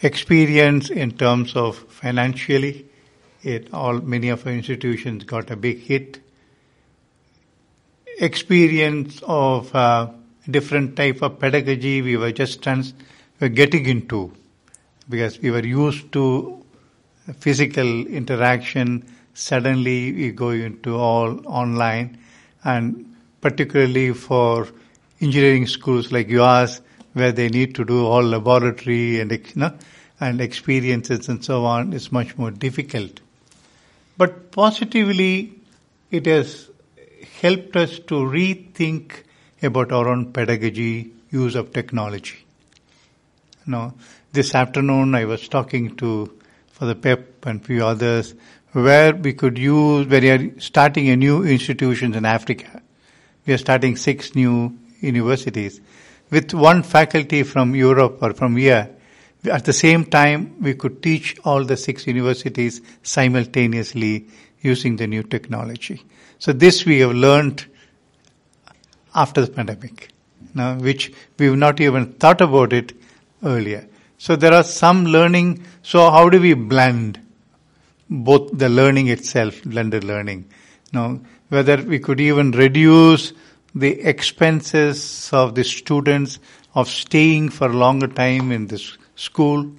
Experience 0.01 0.89
in 0.89 1.11
terms 1.11 1.55
of 1.55 1.77
financially, 1.77 2.85
it 3.43 3.73
all 3.73 4.01
many 4.01 4.29
of 4.29 4.45
our 4.45 4.53
institutions 4.53 5.23
got 5.23 5.51
a 5.51 5.55
big 5.55 5.79
hit. 5.79 6.19
Experience 8.19 9.21
of 9.23 9.73
uh, 9.75 10.09
different 10.49 10.95
type 10.95 11.21
of 11.21 11.39
pedagogy 11.39 12.01
we 12.01 12.17
were 12.17 12.31
just 12.31 12.61
trans- 12.61 12.93
were 13.39 13.49
getting 13.49 13.85
into 13.85 14.31
because 15.09 15.39
we 15.39 15.51
were 15.51 15.65
used 15.65 16.11
to 16.11 16.63
physical 17.39 18.05
interaction 18.07 19.03
suddenly 19.35 20.11
we 20.13 20.31
go 20.31 20.49
into 20.49 20.95
all 20.95 21.45
online 21.45 22.17
and 22.63 23.15
particularly 23.41 24.13
for 24.13 24.67
engineering 25.21 25.67
schools 25.67 26.11
like 26.11 26.29
yours 26.29 26.81
where 27.13 27.31
they 27.31 27.49
need 27.49 27.75
to 27.75 27.85
do 27.85 28.05
all 28.05 28.23
laboratory 28.23 29.19
and 29.19 29.31
you 29.31 29.39
know, 29.55 29.73
and 30.19 30.41
experiences 30.41 31.29
and 31.29 31.43
so 31.43 31.65
on 31.65 31.93
is 31.93 32.11
much 32.11 32.37
more 32.37 32.51
difficult. 32.51 33.19
But 34.17 34.51
positively, 34.51 35.53
it 36.09 36.25
has 36.25 36.69
helped 37.41 37.75
us 37.75 37.99
to 37.99 38.15
rethink 38.15 39.23
about 39.61 39.91
our 39.91 40.07
own 40.07 40.31
pedagogy, 40.31 41.11
use 41.29 41.55
of 41.55 41.73
technology. 41.73 42.45
You 43.65 43.71
know, 43.71 43.93
this 44.31 44.55
afternoon 44.55 45.15
I 45.15 45.25
was 45.25 45.47
talking 45.47 45.95
to, 45.97 46.33
for 46.71 46.85
the 46.85 46.95
PEP 46.95 47.45
and 47.45 47.65
few 47.65 47.85
others, 47.85 48.33
where 48.83 49.15
we 49.15 49.31
could 49.31 49.57
use, 49.57 50.05
where 50.07 50.19
we 50.19 50.29
are 50.31 50.59
starting 50.59 51.07
a 51.09 51.15
new 51.15 51.43
institutions 51.43 52.15
in 52.15 52.25
Africa. 52.25 52.81
We 53.45 53.53
are 53.53 53.57
starting 53.57 53.95
six 53.95 54.35
new 54.35 54.77
universities 54.99 55.79
with 56.29 56.53
one 56.53 56.83
faculty 56.83 57.43
from 57.43 57.73
Europe 57.73 58.17
or 58.21 58.33
from 58.33 58.57
here. 58.57 58.89
At 59.45 59.63
the 59.63 59.71
same 59.71 60.03
time, 60.03 60.61
we 60.61 60.73
could 60.73 61.01
teach 61.01 61.38
all 61.45 61.63
the 61.63 61.77
six 61.77 62.05
universities 62.05 62.81
simultaneously 63.01 64.27
using 64.59 64.97
the 64.97 65.07
new 65.07 65.23
technology. 65.23 66.03
So 66.39 66.51
this 66.51 66.85
we 66.85 66.99
have 66.99 67.13
learned 67.13 67.65
after 69.13 69.45
the 69.45 69.51
pandemic, 69.51 70.09
now, 70.53 70.75
which 70.75 71.13
we've 71.38 71.55
not 71.55 71.79
even 71.79 72.13
thought 72.13 72.41
about 72.41 72.73
it 72.73 72.91
earlier. 73.41 73.88
So 74.17 74.35
there 74.35 74.53
are 74.53 74.63
some 74.63 75.05
learning. 75.05 75.63
So 75.81 76.09
how 76.09 76.27
do 76.27 76.41
we 76.41 76.55
blend 76.55 77.24
both 78.09 78.57
the 78.57 78.69
learning 78.69 79.07
itself, 79.07 79.63
blended 79.63 80.03
learning. 80.03 80.45
You 80.91 80.99
know, 80.99 81.21
whether 81.49 81.77
we 81.77 81.99
could 81.99 82.19
even 82.19 82.51
reduce 82.51 83.33
the 83.73 83.99
expenses 84.01 85.29
of 85.33 85.55
the 85.55 85.63
students 85.63 86.39
of 86.73 86.87
staying 86.87 87.49
for 87.49 87.67
a 87.67 87.73
longer 87.73 88.07
time 88.07 88.51
in 88.51 88.67
this 88.67 88.97
school. 89.15 89.71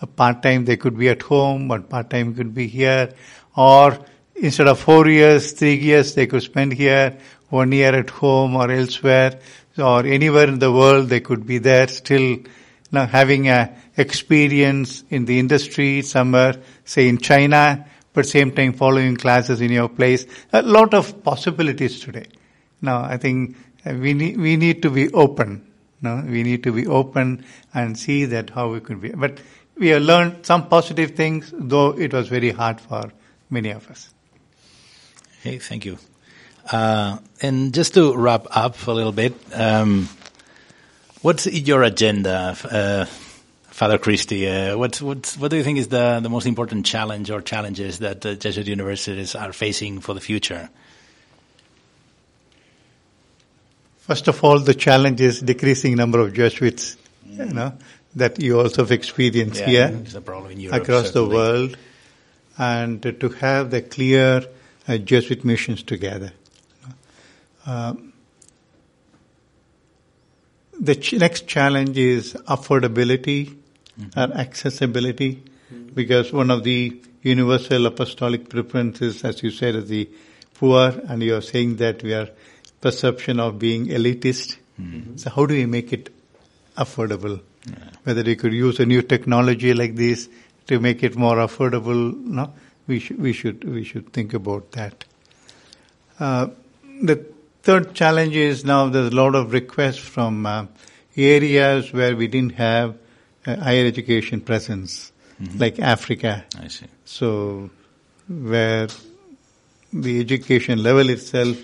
A 0.00 0.06
part 0.06 0.42
time 0.42 0.64
they 0.64 0.76
could 0.76 0.98
be 0.98 1.08
at 1.08 1.22
home, 1.22 1.68
but 1.68 1.88
part 1.88 2.10
time 2.10 2.34
could 2.34 2.54
be 2.54 2.66
here. 2.66 3.14
Or 3.56 3.98
instead 4.34 4.68
of 4.68 4.80
four 4.80 5.08
years, 5.08 5.52
three 5.52 5.76
years 5.76 6.14
they 6.14 6.26
could 6.26 6.42
spend 6.42 6.72
here, 6.72 7.18
one 7.48 7.72
year 7.72 7.94
at 7.94 8.10
home 8.10 8.56
or 8.56 8.70
elsewhere, 8.70 9.38
or 9.78 10.04
anywhere 10.06 10.48
in 10.48 10.58
the 10.58 10.72
world 10.72 11.08
they 11.08 11.20
could 11.20 11.46
be 11.46 11.58
there 11.58 11.88
still 11.88 12.38
now 12.94 13.06
having 13.06 13.48
a 13.48 13.76
experience 13.96 15.04
in 15.10 15.24
the 15.24 15.38
industry 15.38 16.02
somewhere, 16.02 16.56
say 16.84 17.08
in 17.08 17.18
China, 17.18 17.86
but 18.12 18.26
same 18.26 18.52
time 18.52 18.72
following 18.72 19.16
classes 19.16 19.60
in 19.60 19.70
your 19.70 19.88
place. 19.88 20.26
A 20.52 20.62
lot 20.62 20.94
of 20.94 21.22
possibilities 21.22 22.00
today. 22.00 22.26
Now, 22.80 23.02
I 23.02 23.16
think 23.16 23.56
we 23.84 24.14
need, 24.14 24.38
we 24.38 24.56
need 24.56 24.82
to 24.82 24.90
be 24.90 25.12
open. 25.12 25.66
No, 26.00 26.22
we 26.26 26.42
need 26.42 26.62
to 26.64 26.72
be 26.72 26.86
open 26.86 27.44
and 27.72 27.98
see 27.98 28.24
that 28.26 28.50
how 28.50 28.72
we 28.72 28.80
could 28.80 29.00
be. 29.00 29.10
But 29.10 29.40
we 29.76 29.88
have 29.88 30.02
learned 30.02 30.46
some 30.46 30.68
positive 30.68 31.12
things, 31.12 31.52
though 31.52 31.90
it 31.98 32.12
was 32.12 32.28
very 32.28 32.50
hard 32.50 32.80
for 32.80 33.12
many 33.50 33.70
of 33.70 33.90
us. 33.90 34.12
Hey, 35.42 35.58
thank 35.58 35.84
you. 35.84 35.98
Uh, 36.70 37.18
and 37.42 37.74
just 37.74 37.94
to 37.94 38.16
wrap 38.16 38.46
up 38.50 38.86
a 38.86 38.92
little 38.92 39.12
bit, 39.12 39.34
um, 39.52 40.08
what's 41.24 41.46
your 41.46 41.82
agenda, 41.82 42.54
uh, 42.70 43.06
Father 43.70 43.96
Christie, 43.96 44.46
uh, 44.46 44.76
what, 44.76 45.00
what, 45.00 45.34
what 45.38 45.50
do 45.50 45.56
you 45.56 45.64
think 45.64 45.78
is 45.78 45.88
the, 45.88 46.20
the 46.22 46.28
most 46.28 46.46
important 46.46 46.84
challenge 46.84 47.30
or 47.30 47.40
challenges 47.40 48.00
that 48.00 48.24
uh, 48.26 48.34
Jesuit 48.34 48.66
universities 48.66 49.34
are 49.34 49.52
facing 49.52 50.00
for 50.00 50.12
the 50.12 50.20
future? 50.20 50.68
First 54.00 54.28
of 54.28 54.44
all, 54.44 54.58
the 54.60 54.74
challenge 54.74 55.22
is 55.22 55.40
decreasing 55.40 55.96
number 55.96 56.20
of 56.20 56.34
Jesuits, 56.34 56.98
mm. 57.26 57.48
you 57.48 57.54
know, 57.54 57.72
that 58.16 58.38
you 58.38 58.60
also 58.60 58.82
have 58.82 58.92
experienced 58.92 59.62
yeah, 59.62 59.88
here 59.88 60.04
Europe, 60.50 60.82
across 60.82 61.06
certainly. 61.06 61.28
the 61.28 61.34
world, 61.34 61.76
and 62.58 63.02
to 63.02 63.28
have 63.40 63.70
the 63.70 63.80
clear 63.80 64.44
uh, 64.86 64.98
Jesuit 64.98 65.42
missions 65.42 65.82
together. 65.82 66.32
Uh, 67.64 67.94
the 70.84 70.94
ch- 70.96 71.14
next 71.14 71.46
challenge 71.46 71.96
is 71.96 72.34
affordability 72.48 73.56
mm-hmm. 73.98 74.18
and 74.18 74.34
accessibility, 74.34 75.42
mm-hmm. 75.72 75.94
because 75.94 76.32
one 76.32 76.50
of 76.50 76.64
the 76.64 77.00
universal 77.22 77.86
apostolic 77.86 78.48
preferences, 78.48 79.24
as 79.24 79.42
you 79.42 79.50
said, 79.50 79.74
is 79.74 79.88
the 79.88 80.08
poor, 80.54 80.92
and 81.08 81.22
you 81.22 81.34
are 81.36 81.40
saying 81.40 81.76
that 81.76 82.02
we 82.02 82.12
are 82.14 82.28
perception 82.80 83.40
of 83.40 83.58
being 83.58 83.86
elitist. 83.86 84.56
Mm-hmm. 84.80 85.16
So 85.16 85.30
how 85.30 85.46
do 85.46 85.54
we 85.54 85.66
make 85.66 85.92
it 85.92 86.10
affordable? 86.76 87.40
Yeah. 87.66 87.76
Whether 88.02 88.22
we 88.22 88.36
could 88.36 88.52
use 88.52 88.78
a 88.80 88.86
new 88.86 89.00
technology 89.02 89.72
like 89.72 89.94
this 89.96 90.28
to 90.66 90.80
make 90.80 91.02
it 91.02 91.16
more 91.16 91.36
affordable, 91.36 92.14
no? 92.14 92.52
We 92.86 92.98
should, 92.98 93.18
we 93.18 93.32
should, 93.32 93.64
we 93.64 93.84
should 93.84 94.12
think 94.12 94.34
about 94.34 94.72
that. 94.72 95.04
Uh, 96.20 96.48
the 97.02 97.24
third 97.64 97.94
challenge 97.94 98.36
is 98.36 98.64
now 98.64 98.88
there's 98.88 99.10
a 99.12 99.16
lot 99.16 99.34
of 99.34 99.52
requests 99.52 99.96
from 99.96 100.44
uh, 100.44 100.66
areas 101.16 101.92
where 101.94 102.14
we 102.14 102.26
didn't 102.26 102.56
have 102.56 102.96
uh, 103.46 103.56
higher 103.56 103.86
education 103.86 104.40
presence, 104.42 105.12
mm-hmm. 105.40 105.58
like 105.58 105.78
Africa. 105.78 106.44
I 106.60 106.68
see. 106.68 106.86
So, 107.06 107.70
where 108.28 108.88
the 109.92 110.20
education 110.20 110.82
level 110.82 111.08
itself, 111.08 111.56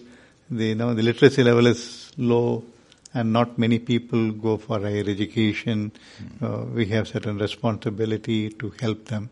the 0.51 0.69
you 0.69 0.75
know 0.75 0.95
the 0.95 1.03
literacy 1.03 1.45
level 1.45 1.67
is 1.67 2.11
low, 2.17 2.65
and 3.13 3.33
not 3.35 3.59
many 3.59 3.79
people 3.79 4.31
go 4.31 4.57
for 4.57 4.81
higher 4.81 5.05
education. 5.07 5.93
Uh, 6.41 6.65
we 6.75 6.87
have 6.87 7.09
certain 7.09 7.37
responsibility 7.37 8.49
to 8.49 8.73
help 8.81 9.05
them. 9.07 9.29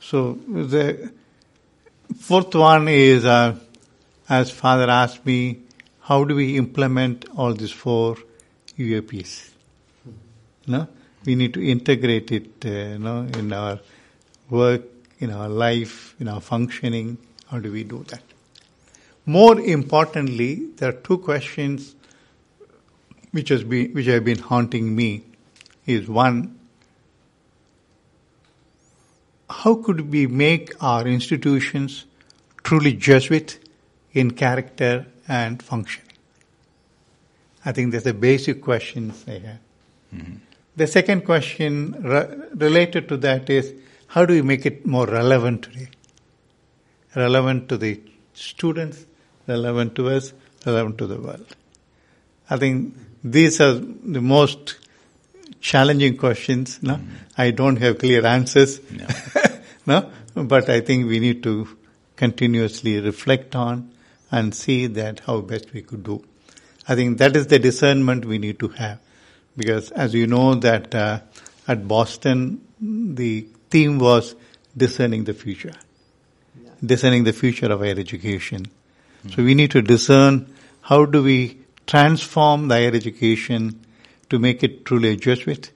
So 0.00 0.38
the 0.48 1.10
fourth 2.18 2.54
one 2.54 2.88
is, 2.88 3.24
uh, 3.24 3.56
as 4.28 4.50
Father 4.50 4.88
asked 4.88 5.26
me, 5.26 5.65
how 6.08 6.22
do 6.22 6.36
we 6.36 6.56
implement 6.56 7.24
all 7.36 7.52
these 7.52 7.72
four 7.72 8.16
UAPs? 8.78 9.50
No, 10.68 10.86
we 11.24 11.34
need 11.34 11.54
to 11.54 11.68
integrate 11.68 12.30
it, 12.30 12.64
uh, 12.64 13.38
in 13.40 13.52
our 13.52 13.80
work, 14.48 14.82
in 15.18 15.32
our 15.32 15.48
life, 15.48 16.14
in 16.20 16.28
our 16.28 16.40
functioning. 16.40 17.18
How 17.48 17.58
do 17.58 17.72
we 17.72 17.82
do 17.82 18.04
that? 18.08 18.22
More 19.24 19.58
importantly, 19.58 20.66
there 20.76 20.90
are 20.90 21.00
two 21.08 21.18
questions 21.18 21.96
which 23.32 23.48
has 23.48 23.64
been 23.64 23.92
which 23.92 24.06
have 24.06 24.24
been 24.24 24.38
haunting 24.38 24.94
me. 24.94 25.24
Is 25.86 26.08
one, 26.08 26.58
how 29.50 29.74
could 29.74 30.12
we 30.12 30.26
make 30.28 30.72
our 30.80 31.06
institutions 31.06 32.04
truly 32.62 32.92
Jesuit 32.92 33.58
in 34.12 34.32
character 34.32 35.06
and 35.28 35.62
functioning? 35.62 36.06
I 37.64 37.72
think 37.72 37.92
that's 37.92 38.04
the 38.04 38.14
basic 38.14 38.62
questions 38.62 39.24
I 39.26 39.32
have. 39.32 39.58
Mm-hmm. 40.14 40.34
The 40.76 40.86
second 40.86 41.24
question 41.24 41.96
re- 42.02 42.36
related 42.54 43.08
to 43.08 43.16
that 43.18 43.50
is 43.50 43.74
how 44.08 44.24
do 44.24 44.34
we 44.34 44.42
make 44.42 44.66
it 44.66 44.86
more 44.86 45.06
relevant 45.06 45.62
today? 45.62 45.88
Relevant 47.14 47.68
to 47.70 47.76
the 47.76 48.00
students, 48.34 49.04
relevant 49.46 49.94
to 49.96 50.10
us, 50.10 50.32
relevant 50.64 50.98
to 50.98 51.06
the 51.06 51.20
world. 51.20 51.56
I 52.48 52.56
think 52.56 52.94
these 53.24 53.60
are 53.60 53.74
the 53.74 54.20
most 54.20 54.76
challenging 55.60 56.16
questions. 56.16 56.80
No, 56.82 56.94
mm-hmm. 56.94 57.14
I 57.36 57.50
don't 57.50 57.76
have 57.76 57.98
clear 57.98 58.24
answers. 58.24 58.80
No. 58.92 59.06
no, 60.36 60.44
but 60.44 60.68
I 60.68 60.80
think 60.80 61.08
we 61.08 61.18
need 61.18 61.42
to 61.42 61.68
continuously 62.14 63.00
reflect 63.00 63.56
on 63.56 63.90
and 64.30 64.54
see 64.54 64.86
that 64.86 65.20
how 65.20 65.40
best 65.40 65.72
we 65.72 65.82
could 65.82 66.02
do. 66.02 66.24
I 66.88 66.94
think 66.94 67.18
that 67.18 67.36
is 67.36 67.46
the 67.48 67.58
discernment 67.58 68.24
we 68.24 68.38
need 68.38 68.58
to 68.60 68.68
have, 68.68 69.00
because 69.56 69.90
as 69.92 70.14
you 70.14 70.26
know 70.26 70.54
that 70.54 70.94
uh, 70.94 71.20
at 71.66 71.86
Boston 71.88 72.60
the 72.80 73.46
theme 73.70 73.98
was 73.98 74.34
discerning 74.76 75.24
the 75.24 75.34
future, 75.34 75.74
discerning 76.84 77.24
the 77.24 77.32
future 77.32 77.66
of 77.66 77.80
higher 77.80 77.98
education. 77.98 78.66
So 79.34 79.42
we 79.42 79.54
need 79.54 79.72
to 79.72 79.82
discern 79.82 80.52
how 80.82 81.04
do 81.04 81.22
we 81.22 81.58
transform 81.86 82.68
the 82.68 82.76
higher 82.76 82.94
education 82.94 83.84
to 84.30 84.38
make 84.38 84.62
it 84.62 84.84
truly 84.84 85.16
Jesuit, 85.16 85.70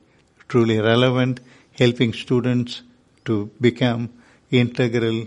truly 0.48 0.78
relevant, 0.78 1.40
helping 1.72 2.12
students 2.12 2.82
to 3.24 3.50
become 3.60 4.10
integral 4.50 5.24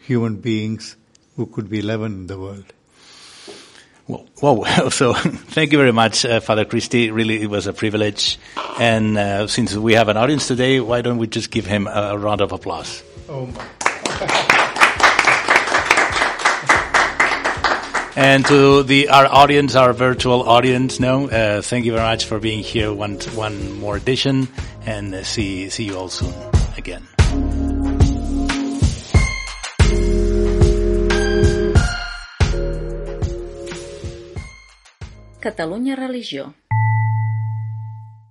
human 0.00 0.36
beings 0.36 0.96
who 1.36 1.46
could 1.46 1.68
be 1.68 1.80
relevant 1.80 2.14
in 2.14 2.26
the 2.26 2.38
world. 2.38 2.72
Well, 4.08 4.26
well, 4.40 4.90
so 4.90 5.14
thank 5.14 5.72
you 5.72 5.78
very 5.78 5.92
much, 5.92 6.24
uh, 6.24 6.40
Father 6.40 6.64
Christie. 6.64 7.10
Really, 7.10 7.42
it 7.42 7.50
was 7.50 7.66
a 7.66 7.72
privilege. 7.72 8.38
And 8.78 9.18
uh, 9.18 9.46
since 9.46 9.74
we 9.74 9.94
have 9.94 10.08
an 10.08 10.16
audience 10.16 10.46
today, 10.46 10.80
why 10.80 11.02
don't 11.02 11.18
we 11.18 11.26
just 11.26 11.50
give 11.50 11.66
him 11.66 11.86
a, 11.86 11.90
a 11.90 12.18
round 12.18 12.40
of 12.40 12.52
applause? 12.52 13.02
Oh 13.28 13.46
my. 13.46 14.52
And 18.16 18.46
to 18.46 18.82
the 18.82 19.10
our 19.10 19.26
audience, 19.26 19.74
our 19.74 19.92
virtual 19.92 20.48
audience, 20.48 20.98
no, 20.98 21.28
uh, 21.28 21.60
thank 21.60 21.84
you 21.84 21.92
very 21.92 22.02
much 22.02 22.24
for 22.24 22.38
being 22.40 22.60
here. 22.64 22.90
One 22.90 23.18
one 23.34 23.72
more 23.78 23.94
edition, 23.94 24.48
and 24.86 25.14
uh, 25.14 25.22
see 25.22 25.68
see 25.68 25.84
you 25.84 25.98
all 25.98 26.08
soon 26.08 26.32
again. 26.78 27.06
Catalunya 35.46 35.94
Religió 35.94 36.54